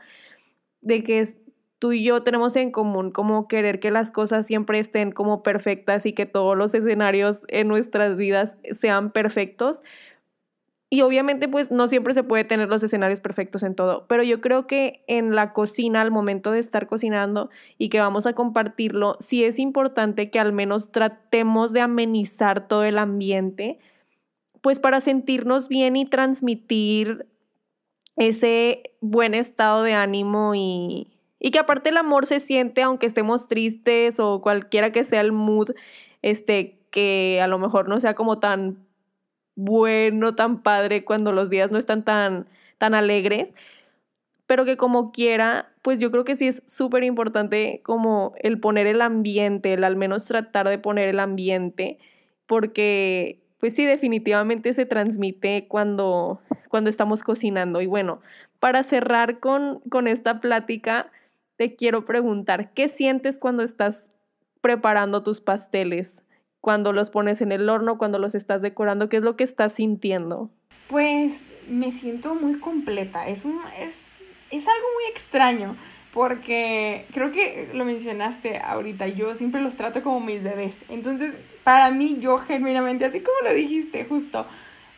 de 0.82 1.04
que 1.04 1.24
tú 1.80 1.94
y 1.94 2.04
yo 2.04 2.24
tenemos 2.24 2.56
en 2.58 2.72
común 2.72 3.12
como 3.12 3.48
querer 3.48 3.80
que 3.80 3.92
las 3.92 4.12
cosas 4.12 4.46
siempre 4.46 4.80
estén 4.80 5.12
como 5.12 5.44
perfectas 5.44 6.06
y 6.06 6.14
que 6.14 6.26
todos 6.26 6.58
los 6.58 6.74
escenarios 6.76 7.42
en 7.48 7.68
nuestras 7.70 8.18
vidas 8.18 8.58
sean 8.72 9.12
perfectos, 9.12 9.80
y 10.90 11.02
obviamente 11.02 11.48
pues 11.48 11.70
no 11.70 11.88
siempre 11.88 12.16
se 12.16 12.24
puede 12.24 12.44
tener 12.44 12.68
los 12.68 12.82
escenarios 12.82 13.20
perfectos 13.20 13.62
en 13.62 13.76
todo, 13.76 14.08
pero 14.08 14.24
yo 14.24 14.42
creo 14.42 14.66
que 14.66 15.04
en 15.08 15.36
la 15.36 15.54
cocina, 15.54 16.02
al 16.02 16.10
momento 16.10 16.52
de 16.52 16.60
estar 16.60 16.88
cocinando 16.88 17.52
y 17.78 17.90
que 17.90 18.00
vamos 18.00 18.26
a 18.26 18.34
compartirlo, 18.34 19.16
sí 19.20 19.44
es 19.44 19.60
importante 19.60 20.32
que 20.32 20.40
al 20.40 20.52
menos 20.52 20.92
tratemos 20.92 21.74
de 21.74 21.82
amenizar 21.82 22.68
todo 22.68 22.84
el 22.86 22.98
ambiente, 22.98 23.78
pues 24.62 24.80
para 24.80 25.00
sentirnos 25.00 25.68
bien 25.68 25.96
y 25.96 26.06
transmitir 26.06 27.28
ese 28.16 28.82
buen 29.00 29.36
estado 29.36 29.84
de 29.84 29.94
ánimo 29.94 30.56
y, 30.56 31.08
y 31.40 31.52
que 31.52 31.60
aparte 31.60 31.90
el 31.90 31.98
amor 31.98 32.26
se 32.26 32.40
siente 32.40 32.82
aunque 32.82 33.06
estemos 33.06 33.48
tristes 33.48 34.20
o 34.20 34.42
cualquiera 34.42 34.92
que 34.92 35.04
sea 35.04 35.22
el 35.22 35.34
mood, 35.34 35.70
este, 36.24 36.80
que 36.90 37.40
a 37.44 37.48
lo 37.48 37.60
mejor 37.60 37.88
no 37.88 38.00
sea 38.00 38.16
como 38.16 38.40
tan 38.40 38.89
bueno, 39.60 40.36
tan 40.36 40.62
padre 40.64 41.04
cuando 41.04 41.34
los 41.34 41.50
días 41.50 41.70
no 41.70 41.78
están 41.78 42.06
tan, 42.06 42.48
tan 42.78 42.94
alegres, 42.94 43.54
pero 44.48 44.64
que 44.64 44.78
como 44.78 45.12
quiera, 45.12 45.74
pues 45.82 46.00
yo 46.00 46.12
creo 46.12 46.24
que 46.24 46.38
sí 46.38 46.48
es 46.48 46.64
súper 46.66 47.04
importante 47.04 47.82
como 47.84 48.34
el 48.40 48.60
poner 48.60 48.88
el 48.88 49.02
ambiente, 49.02 49.74
el 49.74 49.84
al 49.84 49.98
menos 49.98 50.26
tratar 50.26 50.70
de 50.70 50.78
poner 50.78 51.10
el 51.10 51.20
ambiente, 51.20 52.00
porque 52.48 53.42
pues 53.60 53.76
sí, 53.76 53.86
definitivamente 53.86 54.72
se 54.72 54.86
transmite 54.86 55.68
cuando, 55.68 56.40
cuando 56.70 56.90
estamos 56.90 57.22
cocinando. 57.22 57.82
Y 57.82 57.86
bueno, 57.86 58.22
para 58.62 58.84
cerrar 58.84 59.40
con, 59.42 59.82
con 59.90 60.08
esta 60.08 60.40
plática, 60.40 61.12
te 61.58 61.76
quiero 61.76 62.06
preguntar, 62.06 62.72
¿qué 62.74 62.88
sientes 62.88 63.38
cuando 63.38 63.64
estás 63.64 64.10
preparando 64.62 65.22
tus 65.22 65.42
pasteles? 65.42 66.24
Cuando 66.62 66.94
los 66.94 67.10
pones 67.10 67.42
en 67.42 67.52
el 67.52 67.70
horno, 67.70 67.98
cuando 67.98 68.20
los 68.20 68.36
estás 68.36 68.62
decorando? 68.62 69.10
¿Qué 69.10 69.18
es 69.18 69.24
lo 69.24 69.36
que 69.36 69.44
estás 69.44 69.74
sintiendo? 69.74 70.50
Pues 70.88 71.52
me 71.68 71.92
siento 71.92 72.36
muy 72.36 72.60
completa. 72.60 73.28
Es, 73.28 73.46
un, 73.46 73.60
es, 73.80 74.16
es 74.50 74.68
algo 74.68 74.88
muy 74.96 75.12
extraño 75.12 75.76
porque 76.14 77.06
creo 77.14 77.32
que 77.32 77.70
lo 77.74 77.86
mencionaste 77.86 78.58
ahorita, 78.58 79.08
yo 79.08 79.36
siempre 79.36 79.62
los 79.62 79.76
trato 79.76 80.02
como 80.02 80.20
mis 80.20 80.42
bebés. 80.42 80.84
Entonces, 80.90 81.36
para 81.64 81.92
mí, 81.92 82.18
yo 82.20 82.40
genuinamente, 82.40 83.06
así 83.06 83.22
como 83.22 83.38
lo 83.44 83.54
dijiste, 83.54 84.06
justo, 84.06 84.48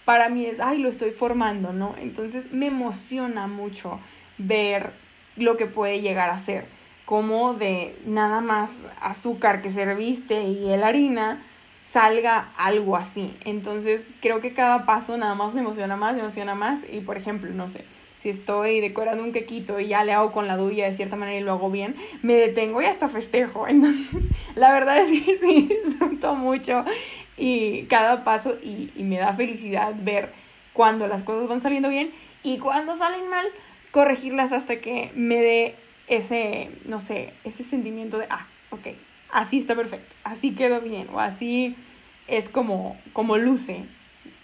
para 0.05 0.29
mí 0.29 0.45
es, 0.45 0.59
ay, 0.59 0.79
lo 0.79 0.89
estoy 0.89 1.11
formando, 1.11 1.73
¿no? 1.73 1.95
Entonces, 1.99 2.51
me 2.51 2.67
emociona 2.67 3.47
mucho 3.47 3.99
ver 4.37 4.93
lo 5.35 5.57
que 5.57 5.65
puede 5.65 6.01
llegar 6.01 6.29
a 6.29 6.39
ser. 6.39 6.65
Como 7.05 7.55
de 7.55 7.97
nada 8.05 8.39
más 8.39 8.83
azúcar 9.01 9.61
que 9.61 9.69
serviste 9.69 10.43
y 10.43 10.71
el 10.71 10.83
harina, 10.83 11.43
salga 11.91 12.51
algo 12.57 12.95
así. 12.95 13.33
Entonces 13.45 14.07
creo 14.21 14.41
que 14.41 14.53
cada 14.53 14.85
paso 14.85 15.17
nada 15.17 15.35
más 15.35 15.53
me 15.53 15.61
emociona 15.61 15.95
más, 15.95 16.13
me 16.13 16.21
emociona 16.21 16.55
más. 16.55 16.81
Y 16.91 17.01
por 17.01 17.17
ejemplo, 17.17 17.51
no 17.51 17.69
sé, 17.69 17.85
si 18.15 18.29
estoy 18.29 18.79
decorando 18.79 19.23
un 19.23 19.31
quequito 19.33 19.79
y 19.79 19.87
ya 19.87 20.03
le 20.03 20.13
hago 20.13 20.31
con 20.31 20.47
la 20.47 20.57
duya 20.57 20.89
de 20.89 20.95
cierta 20.95 21.15
manera 21.15 21.37
y 21.37 21.43
lo 21.43 21.51
hago 21.51 21.69
bien, 21.69 21.95
me 22.21 22.35
detengo 22.35 22.81
y 22.81 22.85
hasta 22.85 23.09
festejo. 23.09 23.67
Entonces, 23.67 24.27
la 24.55 24.71
verdad 24.71 24.99
es 24.99 25.09
que 25.21 25.37
sí, 25.39 25.69
disfruto 25.85 26.35
mucho 26.35 26.85
y 27.37 27.83
cada 27.83 28.23
paso 28.23 28.55
y, 28.61 28.91
y 28.95 29.03
me 29.03 29.17
da 29.17 29.33
felicidad 29.33 29.93
ver 29.97 30.31
cuando 30.73 31.07
las 31.07 31.23
cosas 31.23 31.47
van 31.47 31.61
saliendo 31.61 31.89
bien 31.89 32.11
y 32.43 32.57
cuando 32.57 32.95
salen 32.95 33.27
mal, 33.29 33.45
corregirlas 33.91 34.51
hasta 34.51 34.79
que 34.79 35.11
me 35.15 35.35
dé 35.35 35.75
ese, 36.07 36.71
no 36.85 36.99
sé, 36.99 37.33
ese 37.43 37.63
sentimiento 37.63 38.17
de, 38.17 38.27
ah, 38.29 38.47
ok, 38.69 38.87
así 39.31 39.57
está 39.57 39.75
perfecto, 39.75 40.15
así 40.23 40.53
quedó 40.55 40.81
bien, 40.81 41.07
o 41.11 41.19
así 41.19 41.75
es 42.27 42.49
como, 42.49 42.99
como 43.13 43.37
luce, 43.37 43.85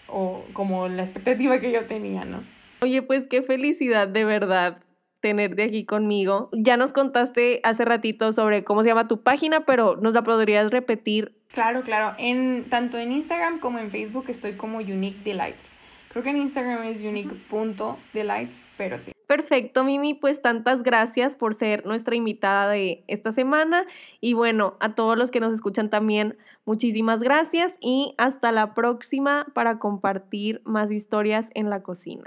o 0.07 0.43
como 0.53 0.88
la 0.88 1.03
expectativa 1.03 1.59
que 1.59 1.71
yo 1.71 1.85
tenía, 1.85 2.25
¿no? 2.25 2.43
Oye, 2.81 3.01
pues 3.01 3.27
qué 3.27 3.41
felicidad 3.41 4.07
de 4.07 4.23
verdad 4.23 4.79
tenerte 5.19 5.63
aquí 5.63 5.85
conmigo. 5.85 6.49
Ya 6.53 6.77
nos 6.77 6.93
contaste 6.93 7.59
hace 7.63 7.85
ratito 7.85 8.31
sobre 8.31 8.63
cómo 8.63 8.83
se 8.83 8.89
llama 8.89 9.07
tu 9.07 9.23
página, 9.23 9.65
pero 9.65 9.95
¿nos 9.97 10.13
la 10.13 10.23
podrías 10.23 10.71
repetir? 10.71 11.35
Claro, 11.51 11.81
claro. 11.81 12.13
En, 12.17 12.65
tanto 12.69 12.97
en 12.97 13.11
Instagram 13.11 13.59
como 13.59 13.79
en 13.79 13.89
Facebook 13.89 14.25
estoy 14.27 14.53
como 14.53 14.77
Unique 14.77 15.19
Delights. 15.23 15.75
Creo 16.10 16.24
que 16.24 16.30
en 16.30 16.38
Instagram 16.38 16.84
es 16.84 17.01
unique.delights, 17.01 18.68
pero 18.78 18.97
sí. 18.97 19.12
Perfecto, 19.28 19.84
Mimi, 19.84 20.14
pues 20.14 20.41
tantas 20.41 20.84
gracias 20.84 21.36
por 21.36 21.53
ser 21.53 21.86
nuestra 21.86 22.16
invitada 22.16 22.70
de 22.70 23.03
esta 23.08 23.34
semana 23.34 23.86
y 24.22 24.34
bueno, 24.34 24.78
a 24.80 24.95
todos 24.95 25.18
los 25.18 25.32
que 25.32 25.41
nos 25.41 25.51
escuchan 25.51 25.89
también, 25.89 26.38
muchísimas 26.66 27.22
gracias 27.22 27.76
y 27.82 28.16
hasta 28.18 28.53
la 28.53 28.74
próxima 28.74 29.45
para 29.53 29.80
compartir 29.80 30.62
más 30.64 30.91
historias 30.91 31.49
en 31.55 31.70
la 31.70 31.84
cocina. 31.84 32.24